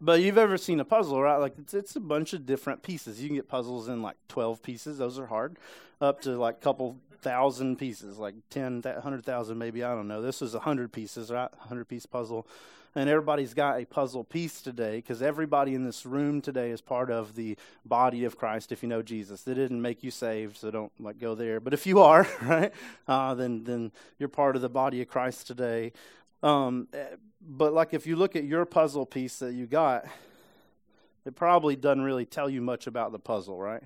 [0.00, 1.36] but you've ever seen a puzzle, right?
[1.36, 3.20] Like it's, it's a bunch of different pieces.
[3.20, 4.98] You can get puzzles in like 12 pieces.
[4.98, 5.58] Those are hard.
[6.00, 9.84] Up to like a couple thousand pieces, like 10, 100,000 maybe.
[9.84, 10.22] I don't know.
[10.22, 11.50] This is a 100 pieces, right?
[11.58, 12.46] 100 piece puzzle.
[12.94, 17.10] And everybody's got a puzzle piece today because everybody in this room today is part
[17.10, 19.42] of the body of Christ if you know Jesus.
[19.42, 21.58] They didn't make you saved, so don't like go there.
[21.58, 22.72] But if you are, right,
[23.08, 25.92] uh, then, then you're part of the body of Christ today.
[26.42, 26.88] Um,
[27.40, 30.04] but like if you look at your puzzle piece that you got,
[31.24, 33.82] it probably doesn't really tell you much about the puzzle, right?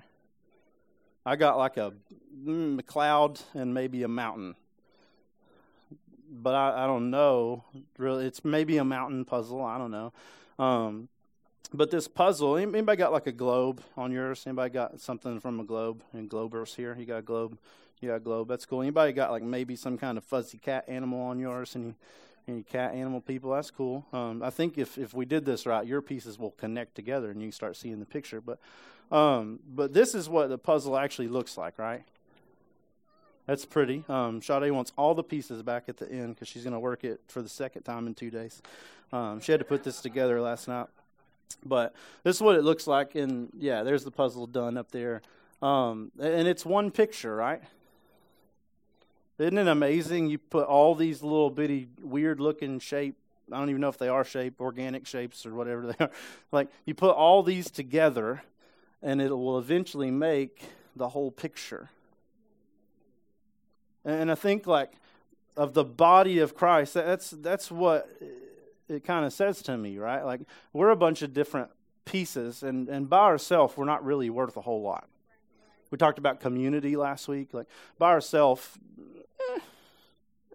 [1.25, 1.93] I got like a,
[2.35, 4.55] mm, a cloud and maybe a mountain,
[6.29, 7.63] but I, I, don't know.
[7.97, 9.63] Really, it's maybe a mountain puzzle.
[9.63, 10.13] I don't know.
[10.59, 11.09] Um,
[11.73, 14.43] but this puzzle, anybody got like a globe on yours?
[14.45, 16.01] Anybody got something from a globe?
[16.13, 17.57] And globers here, you got a globe.
[17.99, 18.47] You got a globe.
[18.47, 18.81] That's cool.
[18.81, 21.75] Anybody got like maybe some kind of fuzzy cat animal on yours?
[21.75, 21.95] And you,
[22.47, 25.85] any cat animal people that's cool um, i think if, if we did this right
[25.85, 28.59] your pieces will connect together and you can start seeing the picture but
[29.09, 32.03] um, but this is what the puzzle actually looks like right
[33.47, 36.73] that's pretty um, Sade wants all the pieces back at the end because she's going
[36.73, 38.61] to work it for the second time in two days
[39.11, 40.87] um, she had to put this together last night
[41.65, 45.23] but this is what it looks like and yeah there's the puzzle done up there
[45.63, 47.63] um, and it's one picture right
[49.39, 50.27] isn't it amazing?
[50.27, 53.15] You put all these little bitty weird looking shape.
[53.51, 56.11] I don't even know if they are shape, organic shapes or whatever they are.
[56.51, 58.41] Like you put all these together,
[59.01, 60.63] and it will eventually make
[60.95, 61.89] the whole picture.
[64.07, 64.93] And I think like
[65.57, 68.09] of the body of Christ, that's that's what
[68.87, 70.23] it kind of says to me, right?
[70.23, 70.41] Like
[70.71, 71.71] we're a bunch of different
[72.05, 75.09] pieces, and and by ourselves, we're not really worth a whole lot.
[75.91, 77.53] We talked about community last week.
[77.53, 77.67] Like
[77.97, 78.79] by ourselves,
[79.55, 79.59] eh,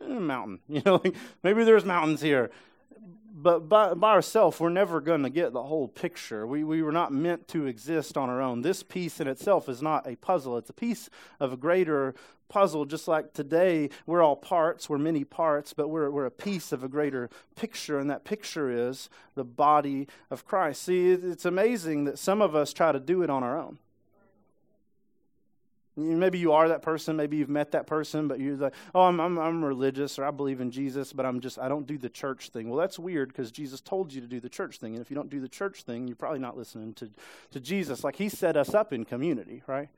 [0.09, 0.61] mountain.
[0.69, 2.51] You know, like maybe there's mountains here.
[3.43, 6.47] But by, by ourselves, we're never going to get the whole picture.
[6.47, 8.63] We, we were not meant to exist on our own.
[8.63, 12.15] This piece in itself is not a puzzle, it's a piece of a greater
[12.49, 12.85] puzzle.
[12.85, 16.85] Just like today, we're all parts, we're many parts, but we're, we're a piece of
[16.85, 20.83] a greater picture, and that picture is the body of Christ.
[20.83, 23.79] See, it's amazing that some of us try to do it on our own.
[25.95, 27.17] Maybe you are that person.
[27.17, 30.31] Maybe you've met that person, but you're like, oh, I'm, I'm, I'm religious or I
[30.31, 32.71] believe in Jesus, but I'm just, I don't do the church thing.
[32.71, 34.95] Well, that's weird because Jesus told you to do the church thing.
[34.95, 37.11] And if you don't do the church thing, you're probably not listening to,
[37.51, 38.05] to Jesus.
[38.05, 39.91] Like he set us up in community, right?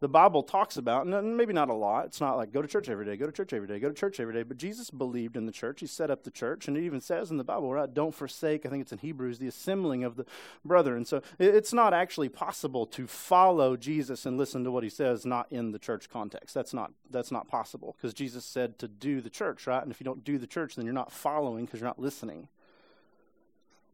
[0.00, 2.06] The Bible talks about, and maybe not a lot.
[2.06, 3.94] It's not like go to church every day, go to church every day, go to
[3.94, 4.44] church every day.
[4.44, 5.80] But Jesus believed in the church.
[5.80, 7.92] He set up the church, and it even says in the Bible, right?
[7.92, 8.64] Don't forsake.
[8.64, 10.24] I think it's in Hebrews, the assembling of the
[10.64, 10.96] brother.
[10.96, 15.26] And so it's not actually possible to follow Jesus and listen to what he says,
[15.26, 16.54] not in the church context.
[16.54, 19.82] That's not that's not possible because Jesus said to do the church, right?
[19.82, 22.48] And if you don't do the church, then you're not following because you're not listening.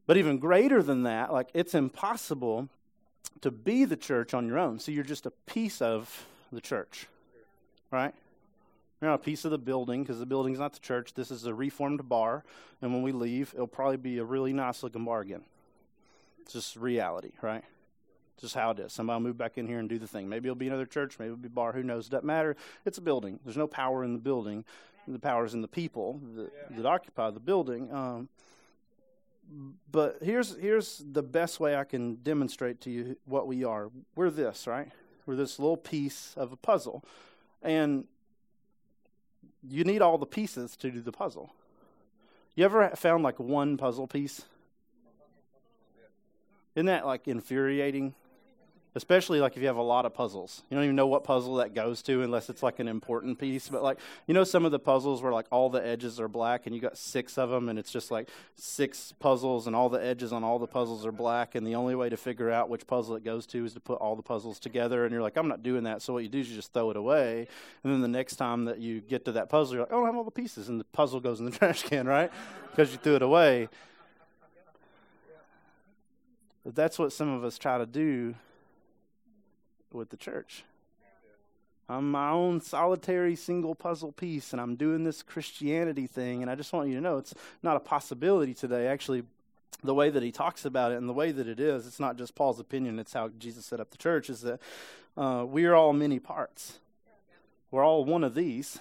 [0.06, 2.68] But even greater than that, like it's impossible
[3.40, 4.78] to be the church on your own.
[4.78, 7.06] So you're just a piece of the church,
[7.90, 8.14] right?
[9.00, 11.14] You're not a piece of the building because the building's not the church.
[11.14, 12.44] This is a reformed bar,
[12.80, 15.42] and when we leave, it'll probably be a really nice looking bar again.
[16.42, 17.64] It's just reality, right?
[18.40, 18.92] Just how it is.
[18.92, 20.28] Somebody will move back in here and do the thing.
[20.28, 21.18] Maybe it'll be another church.
[21.18, 21.72] Maybe it'll be a bar.
[21.72, 22.06] Who knows?
[22.06, 22.56] It doesn't matter.
[22.84, 23.40] It's a building.
[23.44, 24.64] There's no power in the building.
[25.06, 27.92] The power is in the people that, that occupy the building.
[27.92, 28.28] Um,
[29.90, 33.90] but here's here's the best way I can demonstrate to you what we are.
[34.16, 34.90] We're this, right?
[35.26, 37.04] We're this little piece of a puzzle.
[37.62, 38.04] And
[39.68, 41.52] you need all the pieces to do the puzzle.
[42.54, 44.42] You ever found like one puzzle piece?
[46.74, 48.14] Isn't that like infuriating?
[48.96, 50.62] Especially like if you have a lot of puzzles.
[50.70, 53.68] You don't even know what puzzle that goes to unless it's like an important piece.
[53.68, 56.66] But like, you know, some of the puzzles where like all the edges are black
[56.66, 60.04] and you got six of them and it's just like six puzzles and all the
[60.04, 61.56] edges on all the puzzles are black.
[61.56, 63.98] And the only way to figure out which puzzle it goes to is to put
[63.98, 65.04] all the puzzles together.
[65.04, 66.00] And you're like, I'm not doing that.
[66.00, 67.48] So what you do is you just throw it away.
[67.82, 70.06] And then the next time that you get to that puzzle, you're like, oh, I
[70.06, 70.68] have all the pieces.
[70.68, 72.30] And the puzzle goes in the trash can, right?
[72.70, 73.68] Because you threw it away.
[76.64, 78.36] But that's what some of us try to do
[79.94, 80.64] with the church.
[81.88, 86.40] I'm my own solitary single puzzle piece, and I'm doing this Christianity thing.
[86.40, 88.86] And I just want you to know it's not a possibility today.
[88.86, 89.24] Actually,
[89.82, 92.16] the way that he talks about it and the way that it is, it's not
[92.16, 94.60] just Paul's opinion, it's how Jesus set up the church, is that
[95.16, 96.78] uh, we are all many parts.
[97.70, 98.78] We're all one of these.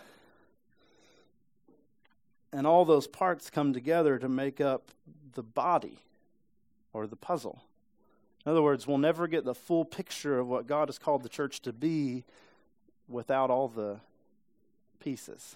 [2.54, 4.92] And all those parts come together to make up
[5.34, 5.98] the body
[6.94, 7.64] or the puzzle.
[8.46, 11.30] In other words, we'll never get the full picture of what God has called the
[11.30, 12.24] church to be
[13.08, 13.98] without all the
[15.00, 15.56] pieces.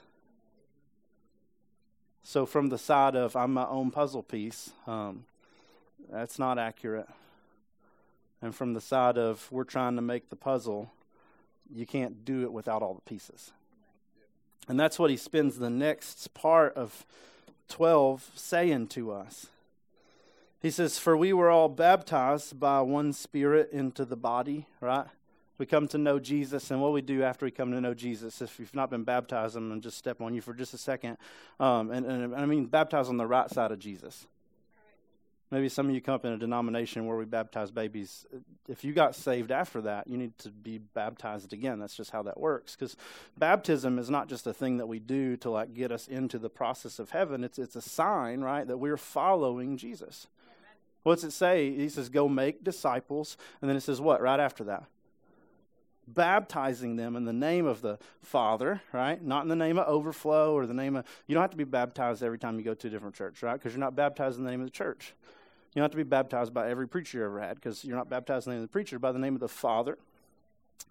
[2.23, 5.26] So, from the side of I'm my own puzzle piece, um,
[6.12, 7.08] that's not accurate.
[8.41, 10.91] And from the side of we're trying to make the puzzle,
[11.73, 13.52] you can't do it without all the pieces.
[14.67, 17.06] And that's what he spends the next part of
[17.69, 19.47] 12 saying to us.
[20.62, 25.08] He says, For we were all baptized by one Spirit into the body, right?
[25.58, 28.41] We come to know Jesus, and what we do after we come to know Jesus,
[28.41, 30.78] if you've not been baptized, I'm going to just step on you for just a
[30.78, 31.17] second.
[31.60, 34.28] Um, and, and I mean, baptized on the right side of Jesus.
[35.50, 38.26] Maybe some of you come up in a denomination where we baptize babies.
[38.67, 41.80] If you got saved after that, you need to be baptized again.
[41.80, 42.76] That's just how that works.
[42.76, 42.98] Because
[43.38, 46.50] baptism is not just a thing that we do to like get us into the
[46.50, 47.46] process of heaven.
[47.46, 50.28] It's it's a sign, right, that we're following Jesus.
[51.08, 51.74] What's it say?
[51.74, 54.84] He says, "Go make disciples," and then it says what right after that?
[56.08, 59.22] Baptizing them in the name of the Father, right?
[59.22, 61.06] Not in the name of overflow or the name of.
[61.26, 63.54] You don't have to be baptized every time you go to a different church, right?
[63.54, 65.13] Because you're not baptized in the name of the church.
[65.74, 68.10] You don't have to be baptized by every preacher you ever had because you're not
[68.10, 69.98] baptized in the name of the preacher, by the name of the Father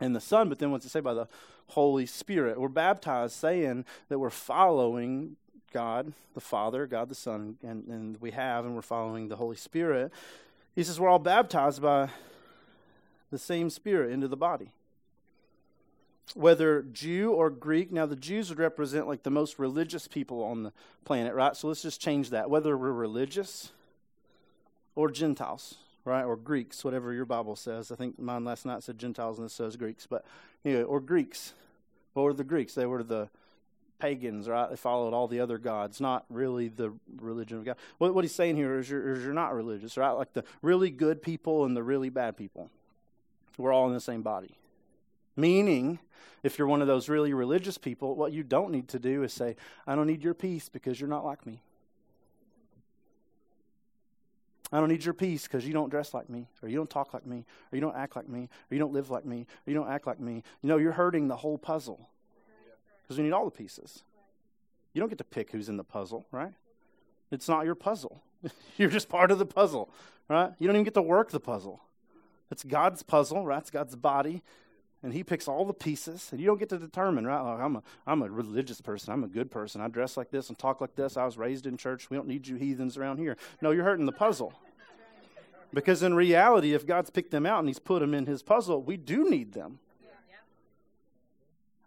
[0.00, 0.48] and the Son.
[0.48, 1.00] But then what's it say?
[1.00, 1.28] By the
[1.68, 2.60] Holy Spirit.
[2.60, 5.36] We're baptized saying that we're following
[5.72, 9.56] God the Father, God the Son, and, and we have, and we're following the Holy
[9.56, 10.12] Spirit.
[10.74, 12.10] He says we're all baptized by
[13.30, 14.70] the same Spirit into the body.
[16.34, 20.64] Whether Jew or Greek, now the Jews would represent like the most religious people on
[20.64, 20.72] the
[21.04, 21.56] planet, right?
[21.56, 22.50] So let's just change that.
[22.50, 23.70] Whether we're religious,
[24.96, 26.24] or Gentiles, right?
[26.24, 27.92] Or Greeks, whatever your Bible says.
[27.92, 30.24] I think mine last night said Gentiles and this says Greeks, but
[30.64, 31.52] anyway, or Greeks.
[32.14, 32.74] Were the Greeks?
[32.74, 33.28] They were the
[33.98, 34.68] pagans, right?
[34.68, 37.76] They followed all the other gods, not really the religion of God.
[37.98, 40.10] What, what he's saying here is you're, is you're not religious, right?
[40.10, 42.70] Like the really good people and the really bad people.
[43.58, 44.56] We're all in the same body.
[45.36, 45.98] Meaning,
[46.42, 49.32] if you're one of those really religious people, what you don't need to do is
[49.32, 49.56] say,
[49.86, 51.60] I don't need your piece because you're not like me.
[54.72, 57.14] I don't need your piece because you don't dress like me, or you don't talk
[57.14, 59.70] like me, or you don't act like me, or you don't live like me, or
[59.70, 60.42] you don't act like me.
[60.60, 62.08] You know, you're hurting the whole puzzle
[63.06, 64.02] because we need all the pieces.
[64.92, 66.52] You don't get to pick who's in the puzzle, right?
[67.30, 68.22] It's not your puzzle.
[68.76, 69.90] you're just part of the puzzle,
[70.28, 70.52] right?
[70.58, 71.82] You don't even get to work the puzzle.
[72.50, 73.60] It's God's puzzle, right?
[73.60, 74.42] It's God's body
[75.02, 77.40] and he picks all the pieces, and you don't get to determine, right?
[77.40, 79.12] Like, I'm a, I'm a religious person.
[79.12, 79.80] I'm a good person.
[79.80, 81.16] I dress like this and talk like this.
[81.16, 82.10] I was raised in church.
[82.10, 83.36] We don't need you heathens around here.
[83.60, 84.52] No, you're hurting the puzzle.
[85.72, 88.82] Because in reality, if God's picked them out and He's put them in His puzzle,
[88.82, 89.78] we do need them.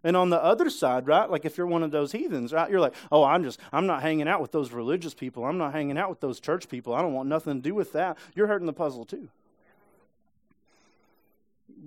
[0.03, 2.79] And on the other side, right, like if you're one of those heathens, right, you're
[2.79, 5.45] like, oh, I'm just, I'm not hanging out with those religious people.
[5.45, 6.93] I'm not hanging out with those church people.
[6.93, 8.17] I don't want nothing to do with that.
[8.33, 9.29] You're hurting the puzzle too.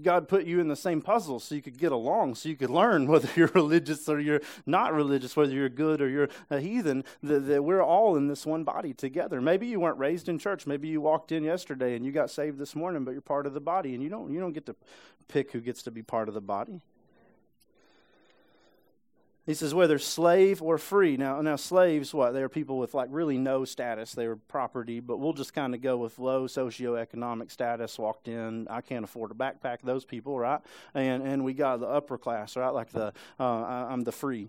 [0.02, 2.70] God put you in the same puzzle so you could get along, so you could
[2.70, 7.04] learn whether you're religious or you're not religious, whether you're good or you're a heathen,
[7.22, 9.40] that, that we're all in this one body together.
[9.40, 10.66] Maybe you weren't raised in church.
[10.66, 13.54] Maybe you walked in yesterday and you got saved this morning, but you're part of
[13.54, 14.76] the body, and you don't, you don't get to
[15.28, 16.82] pick who gets to be part of the body.
[19.44, 21.16] He says, whether slave or free.
[21.16, 22.32] Now, now slaves, what?
[22.32, 24.12] They are people with like really no status.
[24.12, 27.98] They were property, but we'll just kind of go with low socioeconomic status.
[27.98, 29.78] Walked in, I can't afford a backpack.
[29.82, 30.60] Those people, right?
[30.94, 32.68] And and we got the upper class, right?
[32.68, 34.48] Like the uh, I'm the free.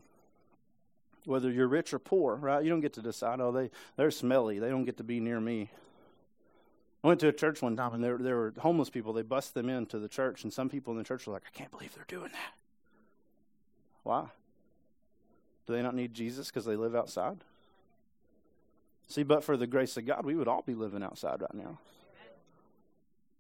[1.25, 2.63] Whether you're rich or poor, right?
[2.63, 3.41] You don't get to decide.
[3.41, 4.60] Oh, they they're smelly.
[4.60, 5.71] They don't get to be near me.
[7.03, 9.12] I went to a church one time, and there there were homeless people.
[9.12, 11.58] They bust them into the church, and some people in the church were like, "I
[11.58, 12.53] can't believe they're doing that."
[14.03, 14.27] Why?
[15.65, 17.38] Do they not need Jesus because they live outside?
[19.08, 21.80] See, but for the grace of God, we would all be living outside right now.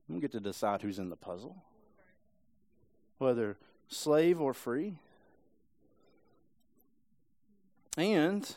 [0.09, 1.55] We get to decide who's in the puzzle,
[3.17, 3.57] whether
[3.87, 4.97] slave or free.
[7.97, 8.55] And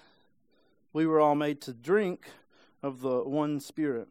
[0.92, 2.26] we were all made to drink
[2.82, 4.08] of the one Spirit.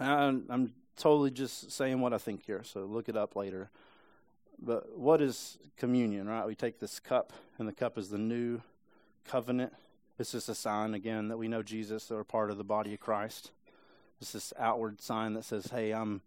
[0.00, 3.70] I'm, I'm totally just saying what I think here, so look it up later.
[4.58, 6.46] But what is communion, right?
[6.46, 8.60] We take this cup, and the cup is the new
[9.26, 9.72] covenant.
[10.18, 13.00] This is a sign, again, that we know Jesus are part of the body of
[13.00, 13.50] Christ.
[14.18, 16.22] This outward sign that says, hey, I'm,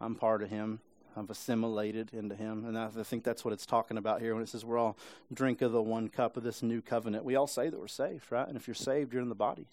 [0.00, 0.80] I'm part of him.
[1.16, 2.64] I've assimilated into him.
[2.64, 4.96] And I think that's what it's talking about here when it says we're all
[5.32, 7.24] drink of the one cup of this new covenant.
[7.24, 8.48] We all say that we're saved, right?
[8.48, 9.66] And if you're saved, you're in the body.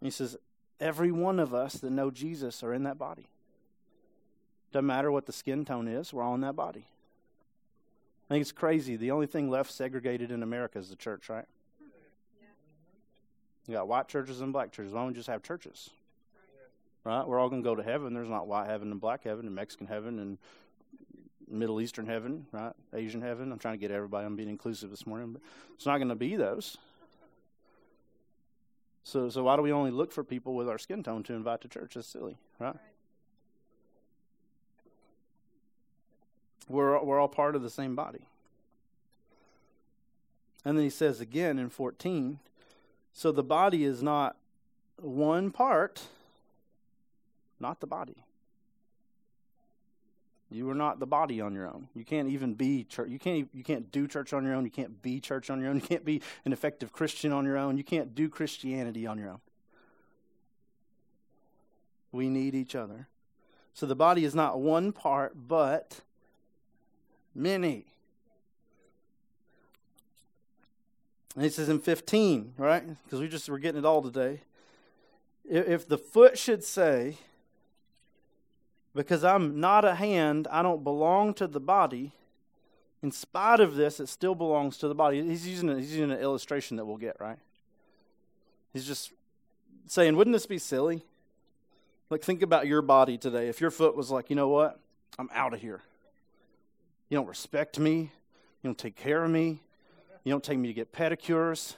[0.00, 0.36] And he says,
[0.80, 3.26] Every one of us that know Jesus are in that body.
[4.72, 6.84] Doesn't matter what the skin tone is, we're all in that body.
[8.28, 8.96] I think it's crazy.
[8.96, 11.46] The only thing left segregated in America is the church, right?
[13.66, 14.92] You got white churches and black churches.
[14.92, 15.90] Why don't we just have churches?
[17.04, 17.26] Right?
[17.26, 18.12] We're all going to go to heaven.
[18.12, 20.38] There's not white heaven and black heaven and Mexican heaven and
[21.50, 22.72] Middle Eastern heaven, right?
[22.94, 23.50] Asian heaven.
[23.50, 24.26] I'm trying to get everybody.
[24.26, 25.42] I'm being inclusive this morning, but
[25.74, 26.76] it's not going to be those.
[29.04, 31.62] So, so why do we only look for people with our skin tone to invite
[31.62, 31.94] to church?
[31.94, 32.76] That's silly, right?
[36.68, 38.20] We're, we're all part of the same body.
[40.64, 42.38] And then he says again in 14
[43.18, 44.36] so the body is not
[45.00, 46.02] one part,
[47.58, 48.24] not the body.
[50.52, 51.88] You are not the body on your own.
[51.96, 53.08] You can't even be church.
[53.10, 53.48] You can't.
[53.52, 54.64] You can't do church on your own.
[54.64, 55.76] You can't be church on your own.
[55.76, 57.76] You can't be an effective Christian on your own.
[57.76, 59.40] You can't do Christianity on your own.
[62.12, 63.08] We need each other.
[63.74, 66.02] So the body is not one part, but
[67.38, 67.86] many.
[71.34, 72.84] And he says in 15, right?
[73.04, 74.40] Because we just we're getting it all today.
[75.48, 77.16] If the foot should say,
[78.94, 82.12] because I'm not a hand, I don't belong to the body.
[83.02, 85.22] In spite of this, it still belongs to the body.
[85.22, 87.38] He's using, a, he's using an illustration that we'll get, right?
[88.72, 89.12] He's just
[89.86, 91.04] saying, wouldn't this be silly?
[92.10, 93.48] Like, think about your body today.
[93.48, 94.80] If your foot was like, you know what?
[95.18, 95.82] I'm out of here.
[97.08, 98.10] You don't respect me.
[98.62, 99.60] You don't take care of me.
[100.24, 101.76] You don't take me to get pedicures.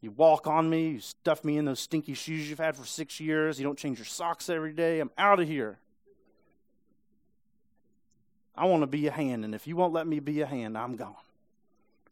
[0.00, 0.90] You walk on me.
[0.90, 3.58] You stuff me in those stinky shoes you've had for six years.
[3.58, 5.00] You don't change your socks every day.
[5.00, 5.78] I'm out of here.
[8.56, 10.78] I want to be a hand, and if you won't let me be a hand,
[10.78, 11.16] I'm gone.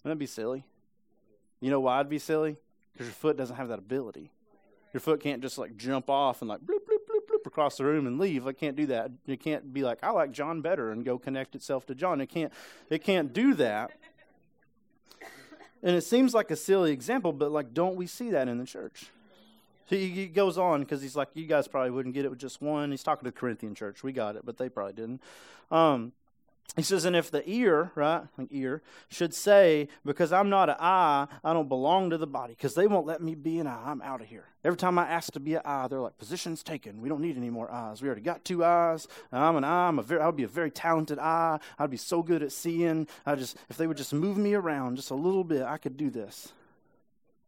[0.02, 0.64] Wouldn't that be silly?
[1.60, 2.56] You know why I'd be silly?
[2.92, 4.32] Because your foot doesn't have that ability.
[4.92, 6.81] Your foot can't just like jump off and like bloop,
[7.46, 8.46] across the room and leave.
[8.46, 9.10] I can't do that.
[9.26, 12.20] It can't be like, I like John better and go connect itself to John.
[12.20, 12.52] It can't,
[12.90, 13.92] it can't do that.
[15.82, 18.66] And it seems like a silly example, but like, don't we see that in the
[18.66, 19.06] church?
[19.86, 22.62] He, he goes on because he's like, you guys probably wouldn't get it with just
[22.62, 22.90] one.
[22.90, 24.02] He's talking to the Corinthian church.
[24.02, 25.20] We got it, but they probably didn't.
[25.70, 26.12] Um,
[26.76, 30.76] he says, and if the ear, right, like ear, should say, because I'm not an
[30.78, 33.82] eye, I don't belong to the body, because they won't let me be an eye,
[33.84, 34.46] I'm out of here.
[34.64, 37.02] Every time I ask to be an eye, they're like, position's taken.
[37.02, 38.00] We don't need any more eyes.
[38.00, 39.06] We already got two eyes.
[39.30, 39.88] I'm an eye.
[39.88, 41.58] I'm a very, I would be a very talented eye.
[41.78, 43.06] I'd be so good at seeing.
[43.26, 45.98] I just, if they would just move me around just a little bit, I could
[45.98, 46.54] do this.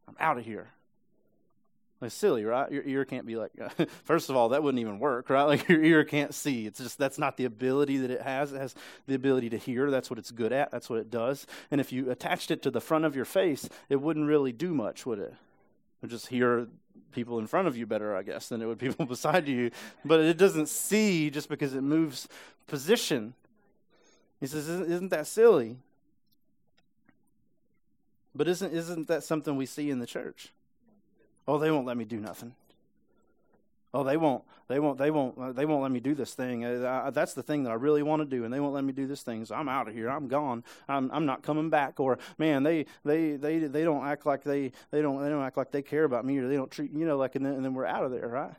[0.06, 0.68] I'm out of here.
[2.04, 2.70] It's silly, right?
[2.70, 3.52] Your ear can't be like,
[4.04, 5.44] first of all, that wouldn't even work, right?
[5.54, 6.66] Like your ear can't see.
[6.66, 8.52] It's just, that's not the ability that it has.
[8.52, 8.74] It has
[9.06, 9.90] the ability to hear.
[9.90, 10.70] That's what it's good at.
[10.70, 11.46] That's what it does.
[11.70, 14.74] And if you attached it to the front of your face, it wouldn't really do
[14.74, 15.34] much, would it?
[16.02, 16.66] It just hear
[17.12, 19.70] people in front of you better, I guess, than it would people beside you.
[20.04, 22.28] But it doesn't see just because it moves
[22.66, 23.34] position.
[24.40, 25.76] He says, Isn't that silly?
[28.34, 30.52] But isn't, isn't that something we see in the church?
[31.46, 32.54] Oh, they won't let me do nothing.
[33.92, 34.42] Oh, they won't.
[34.66, 34.98] They won't.
[34.98, 35.38] They won't.
[35.38, 36.64] Uh, they won't let me do this thing.
[36.64, 38.92] Uh, that's the thing that I really want to do, and they won't let me
[38.92, 39.44] do this thing.
[39.44, 40.08] So I'm out of here.
[40.08, 40.64] I'm gone.
[40.88, 41.10] I'm.
[41.12, 42.00] I'm not coming back.
[42.00, 45.56] Or man, they they they they don't act like they they don't they don't act
[45.56, 47.64] like they care about me, or they don't treat you know like, and then, and
[47.64, 48.54] then we're out of there, right?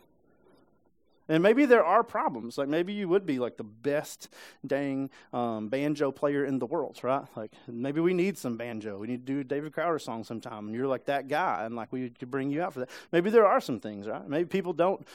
[1.28, 2.58] And maybe there are problems.
[2.58, 4.30] Like maybe you would be like the best
[4.66, 7.26] dang um, banjo player in the world, right?
[7.36, 9.00] Like maybe we need some banjo.
[9.00, 11.92] We need to do David Crowder song sometime, and you're like that guy, and like
[11.92, 12.90] we could bring you out for that.
[13.12, 14.28] Maybe there are some things, right?
[14.28, 15.06] Maybe people don't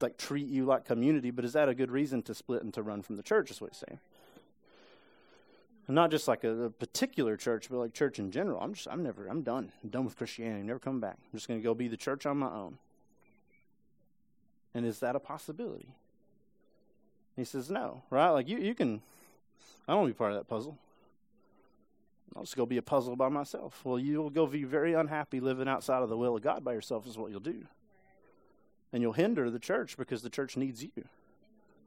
[0.00, 2.82] like treat you like community, but is that a good reason to split and to
[2.82, 3.50] run from the church?
[3.50, 4.00] Is what he's saying.
[5.86, 8.60] And not just like a, a, particular church, but like church in general.
[8.60, 9.72] I'm just I'm never I'm done.
[9.82, 10.60] I'm done with Christianity.
[10.60, 11.16] I'm never coming back.
[11.16, 12.78] I'm just going to go be the church on my own.
[14.78, 15.88] And is that a possibility?
[17.34, 18.30] He says, no, right?
[18.30, 19.02] Like you, you can,
[19.88, 20.78] I don't want to be part of that puzzle.
[22.36, 23.80] I'll just go be a puzzle by myself.
[23.82, 27.08] Well, you'll go be very unhappy living outside of the will of God by yourself,
[27.08, 27.64] is what you'll do.
[28.92, 30.92] And you'll hinder the church because the church needs you.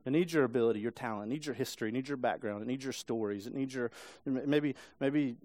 [0.05, 2.67] It needs your ability, your talent, it needs your history, it needs your background, it
[2.67, 3.89] needs your stories, it needs your
[4.25, 5.37] maybe maybe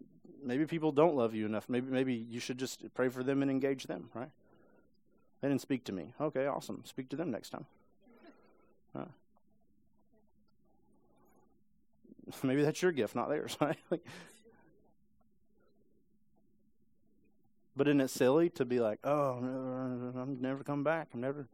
[0.42, 1.68] maybe people don't love you enough.
[1.68, 4.30] Maybe maybe you should just pray for them and engage them, right?
[5.47, 6.12] They didn't speak to me.
[6.20, 6.82] Okay, awesome.
[6.86, 7.66] Speak to them next time.
[12.42, 13.78] Maybe that's your gift, not theirs, right?
[17.76, 21.11] but isn't it silly to be like, oh, I'm never come back.
[21.14, 21.47] I'm never.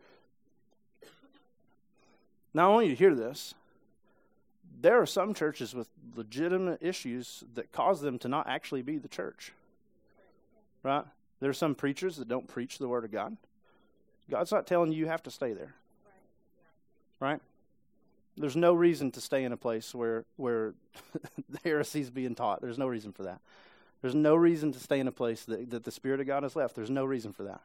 [2.54, 3.52] Now, I want you to hear this.
[4.80, 9.08] There are some churches with legitimate issues that cause them to not actually be the
[9.08, 9.52] church.
[10.82, 11.04] Right?
[11.40, 13.36] There are some preachers that don't preach the Word of God.
[14.32, 15.74] God's not telling you you have to stay there.
[17.20, 17.38] Right?
[18.38, 20.72] There's no reason to stay in a place where where
[21.50, 22.62] the heresy is being taught.
[22.62, 23.40] There's no reason for that.
[24.00, 26.56] There's no reason to stay in a place that, that the Spirit of God has
[26.56, 26.74] left.
[26.74, 27.60] There's no reason for that.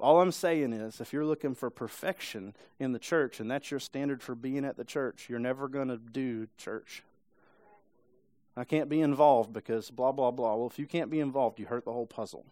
[0.00, 3.78] All I'm saying is, if you're looking for perfection in the church and that's your
[3.78, 7.02] standard for being at the church, you're never going to do church.
[8.56, 10.56] I can't be involved because blah, blah, blah.
[10.56, 12.46] Well, if you can't be involved, you hurt the whole puzzle.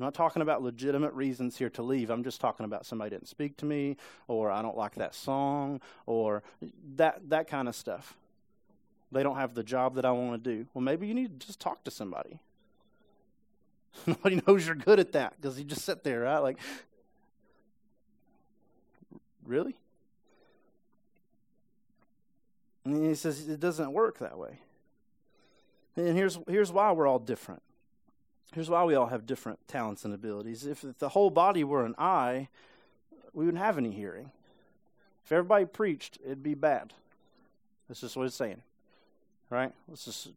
[0.00, 2.08] I'm not talking about legitimate reasons here to leave.
[2.08, 3.98] I'm just talking about somebody didn't speak to me,
[4.28, 6.42] or I don't like that song, or
[6.96, 8.16] that, that kind of stuff.
[9.12, 10.66] They don't have the job that I want to do.
[10.72, 12.38] Well, maybe you need to just talk to somebody.
[14.06, 16.38] Nobody knows you're good at that because you just sit there, right?
[16.38, 16.56] Like,
[19.44, 19.76] really?
[22.86, 24.60] And he says it doesn't work that way.
[25.96, 27.62] And here's here's why we're all different.
[28.52, 30.66] Here's why we all have different talents and abilities.
[30.66, 32.48] If, the whole body were an eye,
[33.32, 34.32] we wouldn't have any hearing.
[35.24, 36.92] If everybody preached, it'd be bad.
[37.88, 38.62] That's just what it's saying.
[39.50, 39.72] Right?
[39.88, 40.30] Let's just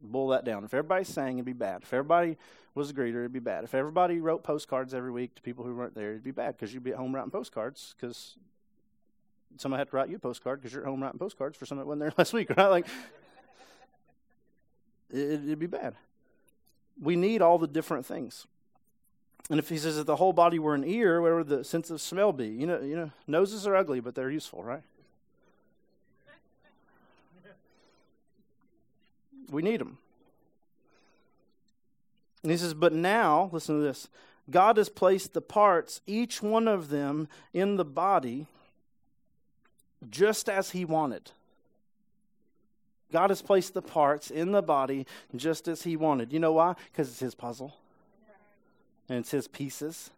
[0.00, 0.64] boil that down.
[0.64, 1.82] If everybody sang, it'd be bad.
[1.82, 2.38] If everybody
[2.74, 3.64] was a greeter, it'd be bad.
[3.64, 6.72] If everybody wrote postcards every week to people who weren't there, it'd be bad because
[6.72, 8.36] you'd be at home writing postcards because
[9.58, 11.84] somebody had to write you a postcard because you're at home writing postcards for someone
[11.84, 12.68] that wasn't there last week, right?
[12.68, 12.86] Like,
[15.10, 15.94] it'd be bad.
[17.00, 18.46] We need all the different things.
[19.50, 21.90] And if he says that the whole body were an ear, where would the sense
[21.90, 22.48] of smell be?
[22.48, 24.82] You know, you know, noses are ugly, but they're useful, right?
[29.50, 29.96] We need them.
[32.42, 34.08] And he says, But now, listen to this
[34.50, 38.46] God has placed the parts, each one of them, in the body
[40.08, 41.32] just as he wanted.
[43.12, 46.32] God has placed the parts in the body just as he wanted.
[46.32, 46.74] You know why?
[46.92, 47.74] Because it's his puzzle
[49.08, 50.10] and it's his pieces.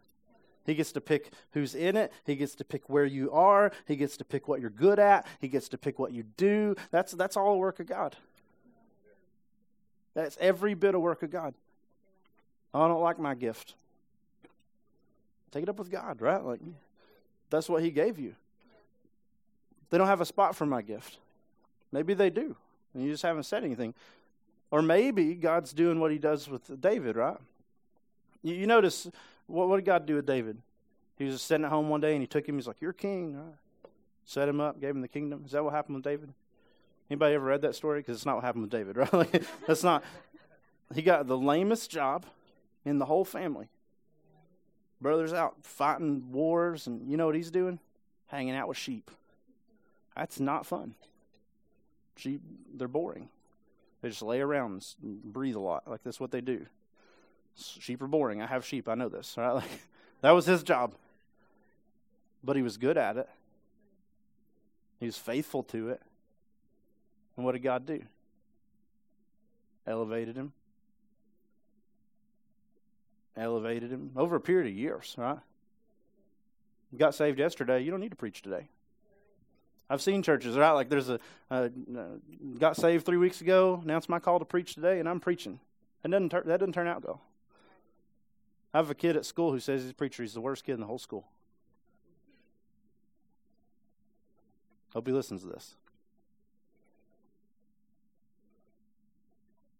[0.65, 2.11] He gets to pick who's in it.
[2.25, 3.71] He gets to pick where you are.
[3.87, 5.25] He gets to pick what you're good at.
[5.39, 6.75] He gets to pick what you do.
[6.91, 8.15] That's, that's all a work of God.
[10.13, 11.53] That's every bit of work of God.
[12.73, 13.75] I don't like my gift.
[15.51, 16.43] Take it up with God, right?
[16.43, 16.59] Like
[17.49, 18.35] that's what He gave you.
[19.89, 21.17] They don't have a spot for my gift.
[21.91, 22.55] Maybe they do,
[22.93, 23.93] and you just haven't said anything.
[24.69, 27.37] Or maybe God's doing what He does with David, right?
[28.41, 29.09] You, you notice
[29.47, 30.57] what, what did God do with David?
[31.17, 32.55] He was sitting at home one day, and He took him.
[32.55, 33.55] He's like, "You're king." Right?
[34.25, 35.43] Set him up, gave him the kingdom.
[35.45, 36.33] Is that what happened with David?
[37.09, 37.99] Anybody ever read that story?
[37.99, 39.13] Because it's not what happened with David, right?
[39.13, 40.03] Like, that's not.
[40.95, 42.25] He got the lamest job
[42.85, 43.67] in the whole family.
[45.01, 47.79] Brothers out fighting wars, and you know what he's doing?
[48.27, 49.11] Hanging out with sheep.
[50.15, 50.93] That's not fun.
[52.21, 52.41] Sheep,
[52.75, 53.29] they're boring.
[54.01, 55.87] They just lay around and breathe a lot.
[55.87, 56.67] Like that's what they do.
[57.55, 58.43] Sheep are boring.
[58.43, 58.87] I have sheep.
[58.87, 59.35] I know this.
[59.37, 59.53] Right?
[59.55, 59.69] Like
[60.21, 60.93] that was his job.
[62.43, 63.27] But he was good at it.
[64.99, 66.01] He was faithful to it.
[67.35, 68.03] And what did God do?
[69.87, 70.53] Elevated him.
[73.35, 75.39] Elevated him over a period of years, right?
[76.95, 77.81] Got saved yesterday.
[77.81, 78.67] You don't need to preach today.
[79.91, 80.71] I've seen churches, right?
[80.71, 81.19] Like there's a
[81.49, 81.67] uh,
[82.57, 85.59] got saved three weeks ago, announced my call to preach today, and I'm preaching.
[86.05, 87.19] And doesn't that doesn't turn out well.
[88.73, 90.23] I have a kid at school who says he's a preacher.
[90.23, 91.27] He's the worst kid in the whole school.
[94.93, 95.75] Hope he listens to this.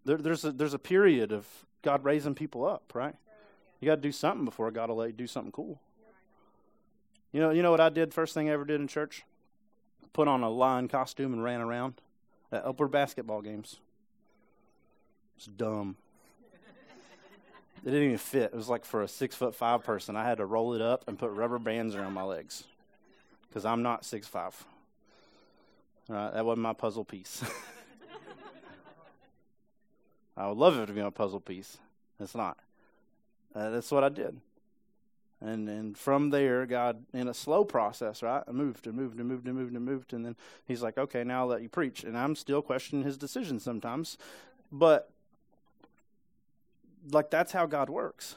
[0.04, 1.48] There, there's a there's a period of
[1.84, 3.16] God raising people up, right?
[3.80, 5.80] You got to do something before God will let you do something cool.
[7.32, 9.24] You know, you know what I did first thing I ever did in church?
[10.14, 11.96] Put on a lion costume and ran around
[12.52, 13.80] at upward basketball games.
[15.38, 15.96] It's dumb.
[17.84, 18.44] It didn't even fit.
[18.44, 20.16] It was like for a six foot five person.
[20.16, 22.66] I had to roll it up and put rubber bands around my legs
[23.48, 24.64] because I'm not six five.
[26.08, 27.44] Right, that wasn't my puzzle piece.
[30.38, 31.78] I would love it to be a puzzle piece.
[32.20, 32.58] It's not.
[33.56, 34.40] Uh, that's what I did.
[35.42, 39.48] And and from there, God, in a slow process, right, moved and moved and moved
[39.48, 40.14] and moved and moved.
[40.14, 40.36] And then
[40.68, 42.04] He's like, okay, now I'll let you preach.
[42.04, 44.18] And I'm still questioning His decisions sometimes.
[44.72, 45.10] But,
[47.12, 48.36] like, that's how God works.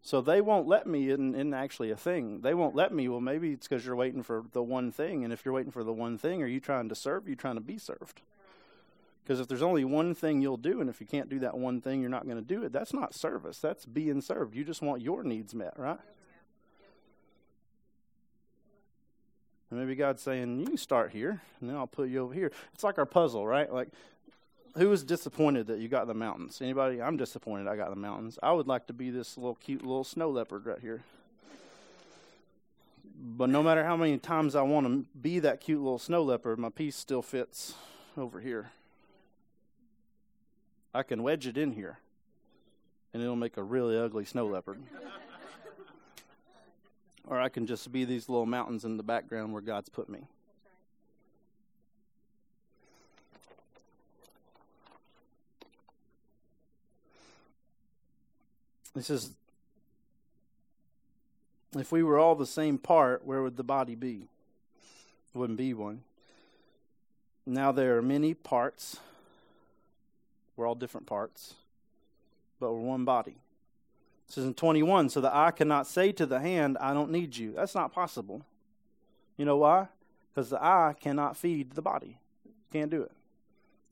[0.00, 2.42] So they won't let me in, in actually a thing.
[2.42, 3.08] They won't let me.
[3.08, 5.24] Well, maybe it's because you're waiting for the one thing.
[5.24, 7.26] And if you're waiting for the one thing, are you trying to serve?
[7.26, 8.22] Are you trying to be served?
[9.26, 11.80] Because if there's only one thing you'll do, and if you can't do that one
[11.80, 13.58] thing, you're not going to do it, that's not service.
[13.58, 14.54] That's being served.
[14.54, 15.98] You just want your needs met, right?
[19.68, 22.52] And maybe God's saying, you start here, and then I'll put you over here.
[22.72, 23.72] It's like our puzzle, right?
[23.72, 23.88] Like,
[24.76, 26.60] who was disappointed that you got the mountains?
[26.62, 27.02] Anybody?
[27.02, 28.38] I'm disappointed I got the mountains.
[28.44, 31.02] I would like to be this little cute little snow leopard right here.
[33.18, 36.60] But no matter how many times I want to be that cute little snow leopard,
[36.60, 37.74] my piece still fits
[38.16, 38.70] over here.
[40.94, 41.98] I can wedge it in here,
[43.12, 44.80] and it'll make a really ugly snow leopard.
[47.26, 50.20] or I can just be these little mountains in the background where God's put me.
[58.94, 59.30] He says,
[61.76, 64.22] if we were all the same part, where would the body be?
[65.34, 66.02] It wouldn't be one.
[67.44, 68.98] Now there are many parts.
[70.56, 71.54] We're all different parts,
[72.58, 73.36] but we're one body.
[74.28, 77.36] It says in 21, so the eye cannot say to the hand, I don't need
[77.36, 77.52] you.
[77.52, 78.42] That's not possible.
[79.36, 79.88] You know why?
[80.34, 82.18] Because the eye cannot feed the body.
[82.72, 83.12] Can't do it.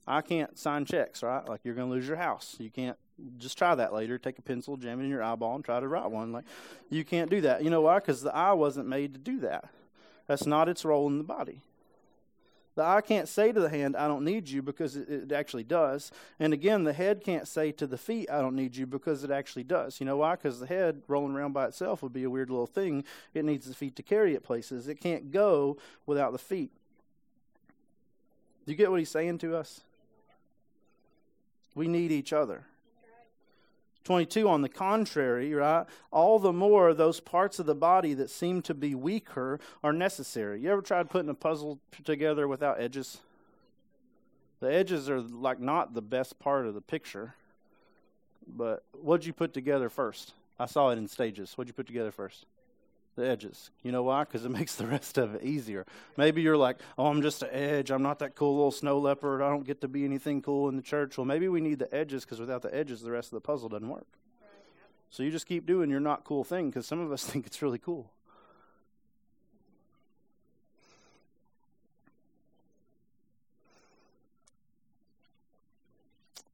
[0.07, 1.47] I can't sign checks, right?
[1.47, 2.55] Like you're going to lose your house.
[2.59, 2.97] You can't
[3.37, 4.17] just try that later.
[4.17, 6.31] Take a pencil, jam it in your eyeball, and try to write one.
[6.31, 6.45] Like
[6.89, 7.63] you can't do that.
[7.63, 7.99] You know why?
[7.99, 9.69] Because the eye wasn't made to do that.
[10.27, 11.61] That's not its role in the body.
[12.75, 15.63] The eye can't say to the hand, I don't need you, because it, it, actually
[15.63, 16.11] does.
[16.39, 19.31] And again, the head can't say to the feet, I don't need you, because it
[19.31, 20.01] actually does.
[20.01, 20.35] You know why?
[20.35, 23.05] Because the head rolling around by itself would be a weird little thing.
[23.33, 24.89] It needs the feet to carry it places.
[24.89, 26.71] It can't go without the feet.
[28.65, 29.81] Do you get what he's saying to us?
[31.75, 32.65] We need each other.
[34.05, 35.85] 22, on the contrary, right?
[36.11, 40.61] All the more those parts of the body that seem to be weaker are necessary.
[40.61, 43.17] You ever tried putting a puzzle together without edges?
[44.59, 47.33] The edges are like not the best part of the picture.
[48.47, 50.33] But what'd you put together first?
[50.59, 51.57] I saw it in stages.
[51.57, 52.45] What'd you put together first?
[53.15, 53.69] The edges.
[53.83, 54.23] You know why?
[54.23, 55.85] Because it makes the rest of it easier.
[56.17, 57.91] Maybe you're like, oh, I'm just an edge.
[57.91, 59.41] I'm not that cool little snow leopard.
[59.41, 61.17] I don't get to be anything cool in the church.
[61.17, 63.69] Well, maybe we need the edges because without the edges, the rest of the puzzle
[63.69, 64.07] doesn't work.
[65.09, 67.61] So you just keep doing your not cool thing because some of us think it's
[67.61, 68.11] really cool.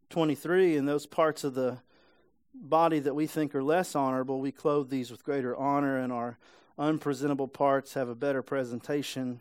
[0.10, 1.78] Twenty-three, and those parts of the
[2.54, 6.38] body that we think are less honorable, we clothe these with greater honor, and our
[6.78, 9.40] unpresentable parts have a better presentation.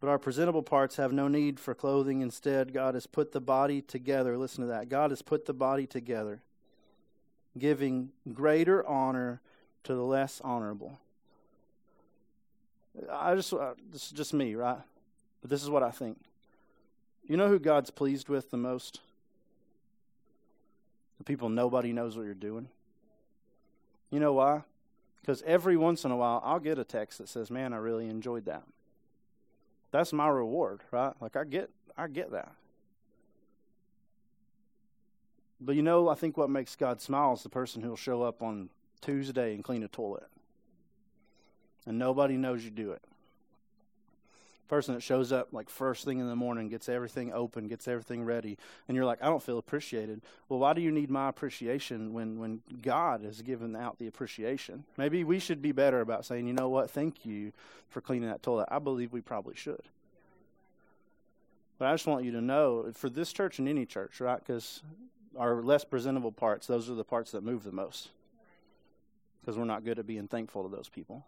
[0.00, 2.22] But our presentable parts have no need for clothing.
[2.22, 4.36] Instead, God has put the body together.
[4.36, 4.88] Listen to that.
[4.88, 6.40] God has put the body together,
[7.56, 9.40] giving greater honor
[9.84, 10.98] to the less honorable.
[13.10, 14.80] I just, uh, this is just me, right?
[15.40, 16.18] But this is what I think.
[17.26, 19.00] You know who God's pleased with the most?
[21.22, 22.68] The people nobody knows what you're doing.
[24.10, 24.62] You know why?
[25.20, 28.08] Because every once in a while I'll get a text that says, "Man, I really
[28.08, 28.64] enjoyed that."
[29.92, 31.14] That's my reward, right?
[31.20, 32.52] Like I get I get that.
[35.60, 38.42] But you know, I think what makes God smile is the person who'll show up
[38.42, 38.68] on
[39.00, 40.26] Tuesday and clean a toilet.
[41.86, 43.02] And nobody knows you do it
[44.72, 48.24] person that shows up like first thing in the morning, gets everything open, gets everything
[48.24, 48.56] ready,
[48.88, 50.22] and you're like, I don't feel appreciated.
[50.48, 54.84] Well, why do you need my appreciation when, when God has given out the appreciation?
[54.96, 57.52] Maybe we should be better about saying, you know what, thank you
[57.90, 58.68] for cleaning that toilet.
[58.70, 59.82] I believe we probably should.
[61.78, 64.38] But I just want you to know for this church and any church, right?
[64.38, 64.82] Because
[65.36, 68.08] our less presentable parts, those are the parts that move the most.
[69.42, 71.26] Because we're not good at being thankful to those people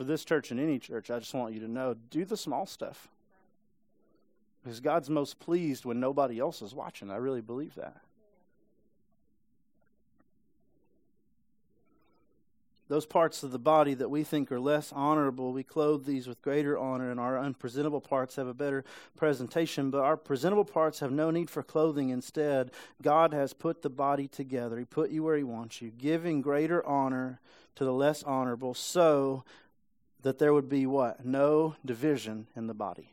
[0.00, 2.64] for this church and any church, I just want you to know do the small
[2.64, 3.08] stuff.
[4.64, 7.10] Because God's most pleased when nobody else is watching.
[7.10, 7.98] I really believe that.
[12.88, 16.40] Those parts of the body that we think are less honorable, we clothe these with
[16.40, 18.86] greater honor, and our unpresentable parts have a better
[19.18, 19.90] presentation.
[19.90, 22.08] But our presentable parts have no need for clothing.
[22.08, 22.70] Instead,
[23.02, 24.78] God has put the body together.
[24.78, 27.38] He put you where He wants you, giving greater honor
[27.74, 29.44] to the less honorable, so
[30.22, 31.24] that there would be what?
[31.24, 33.12] No division in the body.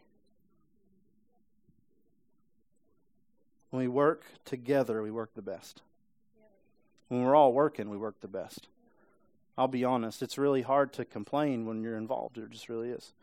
[3.70, 5.82] When we work together, we work the best.
[7.10, 8.68] When we're all working, we work the best.
[9.58, 12.38] I'll be honest, it's really hard to complain when you're involved.
[12.38, 13.14] It just really is.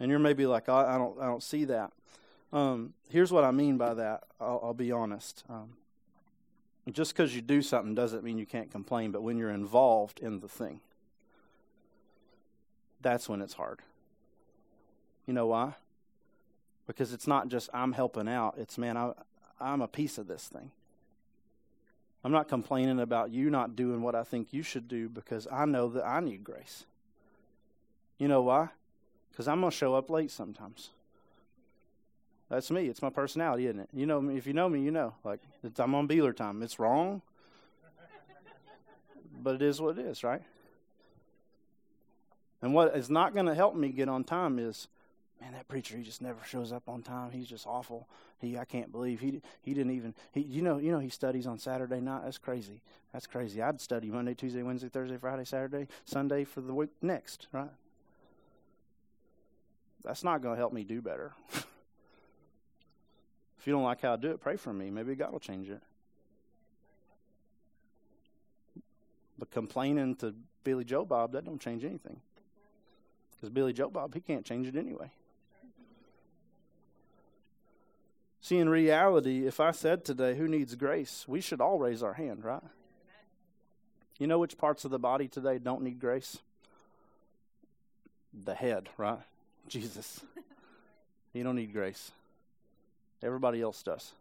[0.00, 1.92] And you're maybe like, I, I don't, I don't see that.
[2.52, 4.24] Um, here's what I mean by that.
[4.40, 5.44] I'll, I'll be honest.
[5.48, 5.70] Um,
[6.90, 10.40] just because you do something doesn't mean you can't complain, but when you're involved in
[10.40, 10.80] the thing,
[13.04, 13.80] that's when it's hard.
[15.26, 15.74] You know why?
[16.88, 19.12] Because it's not just I'm helping out, it's man, I,
[19.60, 20.72] I'm a piece of this thing.
[22.24, 25.66] I'm not complaining about you not doing what I think you should do because I
[25.66, 26.84] know that I need grace.
[28.18, 28.70] You know why?
[29.30, 30.90] Because I'm going to show up late sometimes.
[32.48, 32.86] That's me.
[32.86, 33.88] It's my personality, isn't it?
[33.92, 34.30] You know.
[34.30, 35.14] If you know me, you know.
[35.24, 35.40] Like
[35.78, 36.62] I'm on Beeler time.
[36.62, 37.20] It's wrong,
[39.42, 40.42] but it is what it is, right?
[42.64, 44.88] And what is not going to help me get on time is,
[45.38, 47.30] man, that preacher he just never shows up on time.
[47.30, 48.08] He's just awful.
[48.38, 51.46] He I can't believe he he didn't even he you know you know he studies
[51.46, 52.22] on Saturday night.
[52.24, 52.80] That's crazy.
[53.12, 53.60] That's crazy.
[53.60, 57.68] I'd study Monday, Tuesday, Wednesday, Thursday, Friday, Saturday, Sunday for the week next, right?
[60.02, 61.34] That's not going to help me do better.
[61.52, 61.66] if
[63.66, 64.90] you don't like how I do it, pray for me.
[64.90, 65.82] Maybe God will change it.
[69.38, 72.22] But complaining to Billy Joe Bob, that don't change anything.
[73.36, 75.10] Because Billy Joe Bob, he can't change it anyway.
[78.40, 82.12] See, in reality, if I said today, who needs grace, we should all raise our
[82.12, 82.62] hand, right?
[84.18, 86.38] You know which parts of the body today don't need grace?
[88.44, 89.20] The head, right?
[89.68, 90.20] Jesus.
[91.32, 92.12] You don't need grace.
[93.22, 94.12] Everybody else does.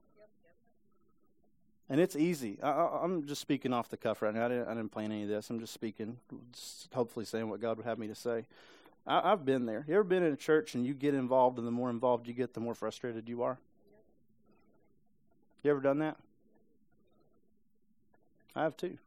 [1.90, 2.58] And it's easy.
[2.64, 4.46] I, am just speaking off the cuff right now.
[4.46, 5.50] I didn't, I didn't plan any of this.
[5.50, 6.18] I'm just speaking,
[6.54, 8.46] just hopefully saying what God would have me to say.
[9.06, 9.84] I, have been there.
[9.88, 12.34] You ever been in a church and you get involved, and the more involved you
[12.34, 13.60] get, the more frustrated you are?
[15.62, 16.18] You ever done that?
[18.56, 18.98] I have too.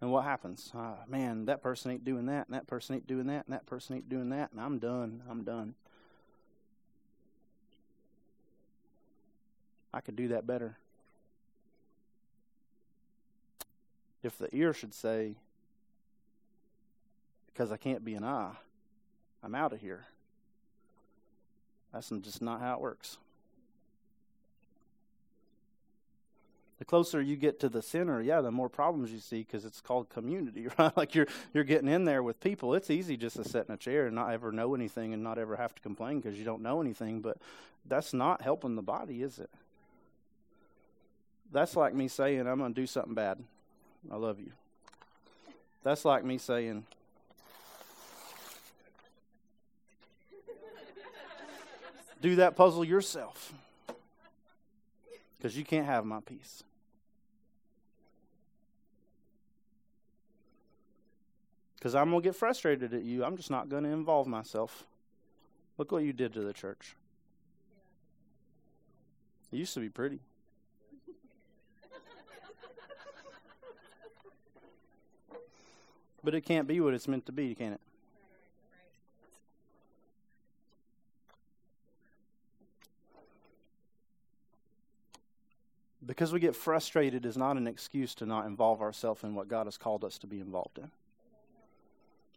[0.00, 0.70] And what happens?
[0.74, 3.66] Ah, man, that person ain't doing that, and that person ain't doing that, and that
[3.66, 5.22] person ain't doing that, and I'm done.
[5.28, 5.74] I'm done.
[9.92, 10.76] I could do that better.
[14.22, 15.36] If the ear should say,
[17.56, 18.52] because I can't be an eye.
[19.42, 20.04] I'm out of here.
[21.92, 23.16] That's just not how it works.
[26.78, 29.80] The closer you get to the center, yeah, the more problems you see because it's
[29.80, 30.94] called community, right?
[30.94, 32.74] Like you're you're getting in there with people.
[32.74, 35.38] It's easy just to sit in a chair and not ever know anything and not
[35.38, 37.22] ever have to complain because you don't know anything.
[37.22, 37.38] But
[37.86, 39.48] that's not helping the body, is it?
[41.50, 43.42] That's like me saying I'm going to do something bad.
[44.12, 44.52] I love you.
[45.82, 46.84] That's like me saying
[52.20, 53.52] do that puzzle yourself
[55.36, 56.62] because you can't have my piece.
[61.76, 63.24] Because I'm going to get frustrated at you.
[63.24, 64.84] I'm just not going to involve myself.
[65.78, 66.96] Look what you did to the church.
[69.52, 70.20] It used to be pretty.
[76.24, 77.80] but it can't be what it's meant to be, can it?
[86.06, 89.66] Because we get frustrated is not an excuse to not involve ourselves in what God
[89.66, 90.90] has called us to be involved in.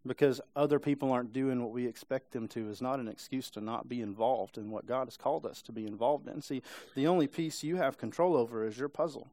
[0.07, 3.61] Because other people aren't doing what we expect them to is not an excuse to
[3.61, 6.41] not be involved in what God has called us to be involved in.
[6.41, 6.63] See,
[6.95, 9.28] the only piece you have control over is your puzzle.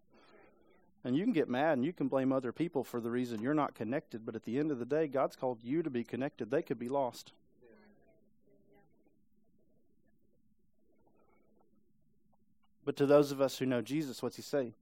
[1.05, 3.55] And you can get mad and you can blame other people for the reason you're
[3.55, 6.51] not connected, but at the end of the day, God's called you to be connected.
[6.51, 7.32] They could be lost.
[12.87, 14.72] But to those of us who know Jesus, what's he say?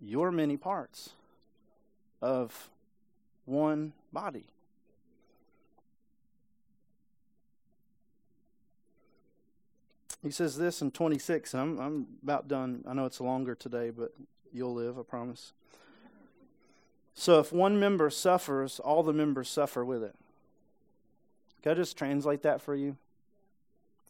[0.00, 1.10] You're many parts
[2.22, 2.70] of
[3.44, 4.46] one body.
[10.22, 11.54] He says this in 26.
[11.54, 12.84] I'm, I'm about done.
[12.88, 14.14] I know it's longer today, but
[14.50, 15.52] you'll live, I promise.
[17.14, 20.14] So if one member suffers, all the members suffer with it.
[21.62, 22.96] Can I just translate that for you?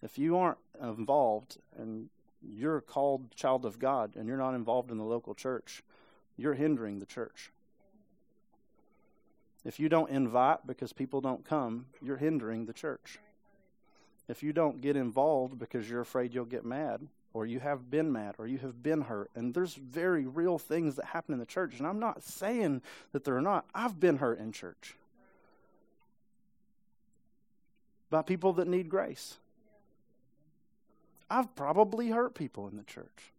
[0.01, 2.09] If you aren't involved and
[2.49, 5.83] you're a called child of God and you're not involved in the local church,
[6.37, 7.51] you're hindering the church.
[9.65, 13.19] If you don't invite because people don't come, you're hindering the church.
[14.29, 18.13] If you don't get involved because you're afraid you'll get mad, or you have been
[18.13, 21.47] mad, or you have been hurt, and there's very real things that happen in the
[21.47, 22.83] church, and I'm not saying
[23.13, 23.65] that they're not.
[23.75, 24.97] I've been hurt in church
[28.11, 29.39] by people that need grace.
[31.33, 33.33] I've probably hurt people in the church.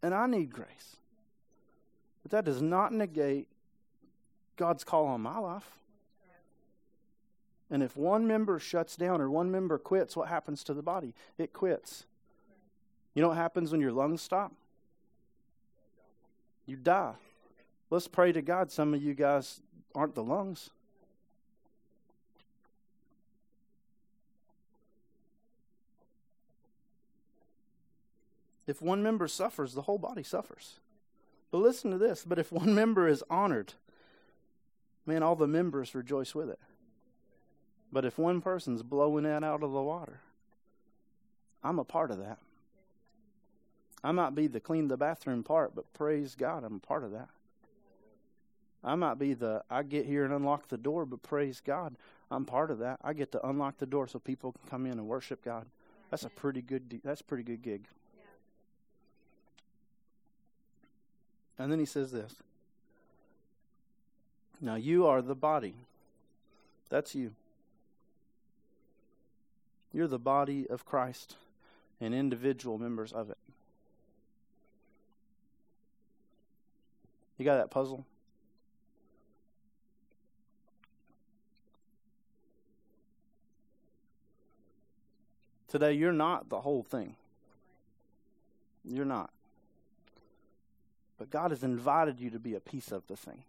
[0.00, 0.96] And I need grace.
[2.22, 3.48] But that does not negate
[4.56, 5.68] God's call on my life.
[7.68, 11.14] And if one member shuts down or one member quits, what happens to the body?
[11.36, 12.04] It quits.
[13.14, 14.52] You know what happens when your lungs stop?
[16.64, 17.14] You die.
[17.90, 18.70] Let's pray to God.
[18.70, 19.60] Some of you guys
[19.96, 20.70] aren't the lungs.
[28.66, 30.80] If one member suffers, the whole body suffers.
[31.50, 32.24] But listen to this.
[32.26, 33.74] But if one member is honored,
[35.04, 36.60] man, all the members rejoice with it.
[37.92, 40.20] But if one person's blowing that out of the water,
[41.62, 42.38] I'm a part of that.
[44.04, 47.12] I might be the clean the bathroom part, but praise God, I'm a part of
[47.12, 47.28] that.
[48.84, 51.96] I might be the I get here and unlock the door, but praise God,
[52.30, 53.00] I'm part of that.
[53.02, 55.66] I get to unlock the door so people can come in and worship God.
[56.10, 57.86] That's a pretty good that's a pretty good gig.
[61.58, 62.34] And then he says this.
[64.60, 65.74] Now you are the body.
[66.88, 67.32] That's you.
[69.92, 71.36] You're the body of Christ
[72.00, 73.38] and individual members of it.
[77.38, 78.04] You got that puzzle?
[85.68, 87.16] Today, you're not the whole thing.
[88.84, 89.30] You're not.
[91.18, 93.42] But God has invited you to be a piece of the thing.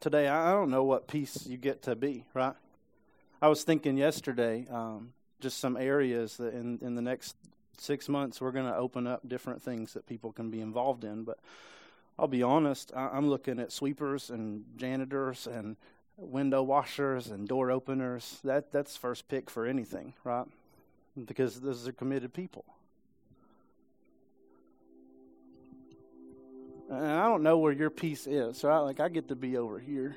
[0.00, 2.54] Today, I don't know what piece you get to be, right?
[3.42, 7.36] I was thinking yesterday, um, just some areas that in, in the next
[7.78, 11.24] six months we're going to open up different things that people can be involved in.
[11.24, 11.38] But
[12.18, 15.76] I'll be honest, I, I'm looking at sweepers and janitors and
[16.16, 18.40] window washers and door openers.
[18.44, 20.46] That that's first pick for anything, right?
[21.26, 22.64] Because those are committed people.
[26.90, 28.78] And I don't know where your piece is, right?
[28.78, 30.16] Like I get to be over here.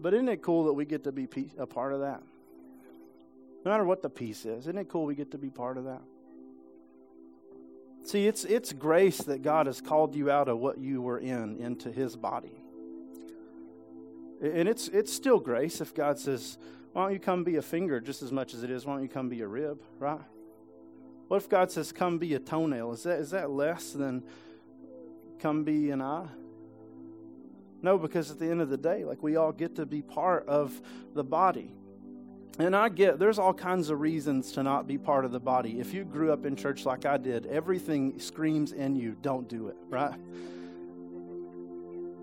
[0.00, 1.28] But isn't it cool that we get to be
[1.58, 2.22] a part of that?
[3.64, 5.84] No matter what the piece is, isn't it cool we get to be part of
[5.84, 6.02] that?
[8.04, 11.56] See, it's it's grace that God has called you out of what you were in
[11.58, 12.60] into His body,
[14.40, 16.58] and it's it's still grace if God says,
[16.92, 18.84] "Why don't you come be a finger just as much as it is?
[18.84, 20.18] Why don't you come be a rib?" Right?
[21.32, 22.92] What if God says, "Come be a toenail"?
[22.92, 24.22] Is that is that less than
[25.38, 26.28] come be an eye?
[27.80, 30.46] No, because at the end of the day, like we all get to be part
[30.46, 30.78] of
[31.14, 31.72] the body.
[32.58, 35.80] And I get there's all kinds of reasons to not be part of the body.
[35.80, 39.68] If you grew up in church like I did, everything screams in you, don't do
[39.68, 40.20] it, right?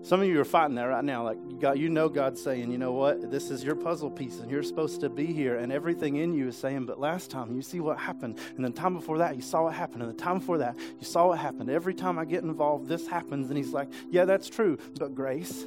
[0.02, 1.24] Some of you are fighting that right now.
[1.24, 4.40] Like you got you know God's saying, you know what, this is your puzzle piece
[4.40, 7.54] and you're supposed to be here, and everything in you is saying, but last time
[7.54, 10.22] you see what happened, and the time before that you saw what happened, and the
[10.22, 11.68] time before that you saw what happened.
[11.68, 15.66] Every time I get involved, this happens, and he's like, Yeah, that's true, but grace,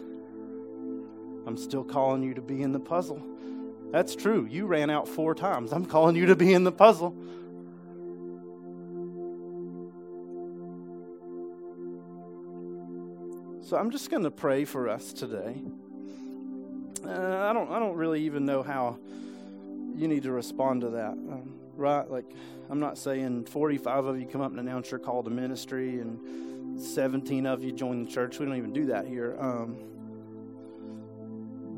[1.45, 3.21] I'm still calling you to be in the puzzle.
[3.91, 4.47] That's true.
[4.49, 5.71] You ran out four times.
[5.71, 7.15] I'm calling you to be in the puzzle.
[13.73, 15.59] So I'm just going to pray for us today.
[17.03, 17.71] Uh, I don't.
[17.71, 18.99] I don't really even know how
[19.95, 22.07] you need to respond to that, um, right?
[22.07, 22.31] Like,
[22.69, 26.79] I'm not saying 45 of you come up and announce your call to ministry, and
[26.79, 28.37] 17 of you join the church.
[28.37, 29.35] We don't even do that here.
[29.39, 29.79] Um,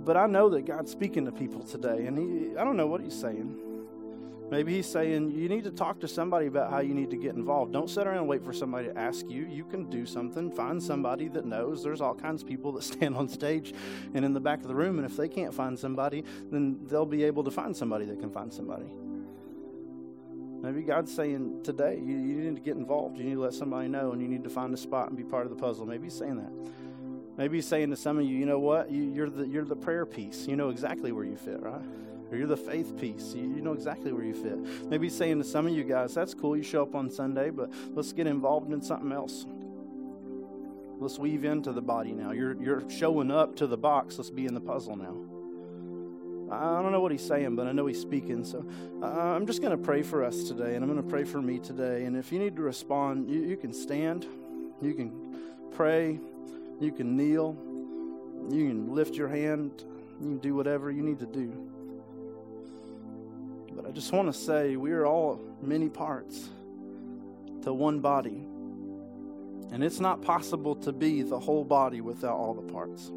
[0.04, 3.00] but I know that God's speaking to people today, and he, I don't know what
[3.00, 3.58] He's saying.
[4.50, 7.36] Maybe He's saying you need to talk to somebody about how you need to get
[7.36, 7.74] involved.
[7.74, 9.46] Don't sit around and wait for somebody to ask you.
[9.46, 10.52] You can do something.
[10.52, 11.84] Find somebody that knows.
[11.84, 13.74] There's all kinds of people that stand on stage
[14.14, 17.06] and in the back of the room, and if they can't find somebody, then they'll
[17.06, 18.86] be able to find somebody that can find somebody.
[20.62, 23.18] Maybe God's saying today you, you need to get involved.
[23.18, 25.24] You need to let somebody know, and you need to find a spot and be
[25.24, 25.86] part of the puzzle.
[25.86, 26.72] Maybe He's saying that.
[27.38, 28.89] Maybe he's saying to some of you, you know what?
[28.89, 30.48] You, are the, you're the prayer piece.
[30.48, 31.82] You know exactly where you fit, right?
[32.36, 33.33] Or you're the faith piece.
[33.33, 34.57] You, you know exactly where you fit.
[34.89, 36.57] Maybe he's saying to some of you guys, that's cool.
[36.57, 39.45] You show up on Sunday, but let's get involved in something else.
[40.99, 42.31] Let's weave into the body now.
[42.31, 44.17] You're, you're showing up to the box.
[44.17, 45.15] Let's be in the puzzle now.
[46.53, 48.43] I don't know what he's saying, but I know he's speaking.
[48.43, 48.65] So
[49.01, 51.41] uh, I'm just going to pray for us today, and I'm going to pray for
[51.41, 52.03] me today.
[52.03, 54.25] And if you need to respond, you, you can stand,
[54.81, 55.38] you can
[55.71, 56.19] pray,
[56.81, 57.55] you can kneel.
[58.49, 59.86] You can lift your hand.
[60.19, 61.71] You can do whatever you need to do.
[63.88, 66.49] I just want to say we are all many parts
[67.63, 68.47] to one body.
[69.71, 73.11] And it's not possible to be the whole body without all the parts.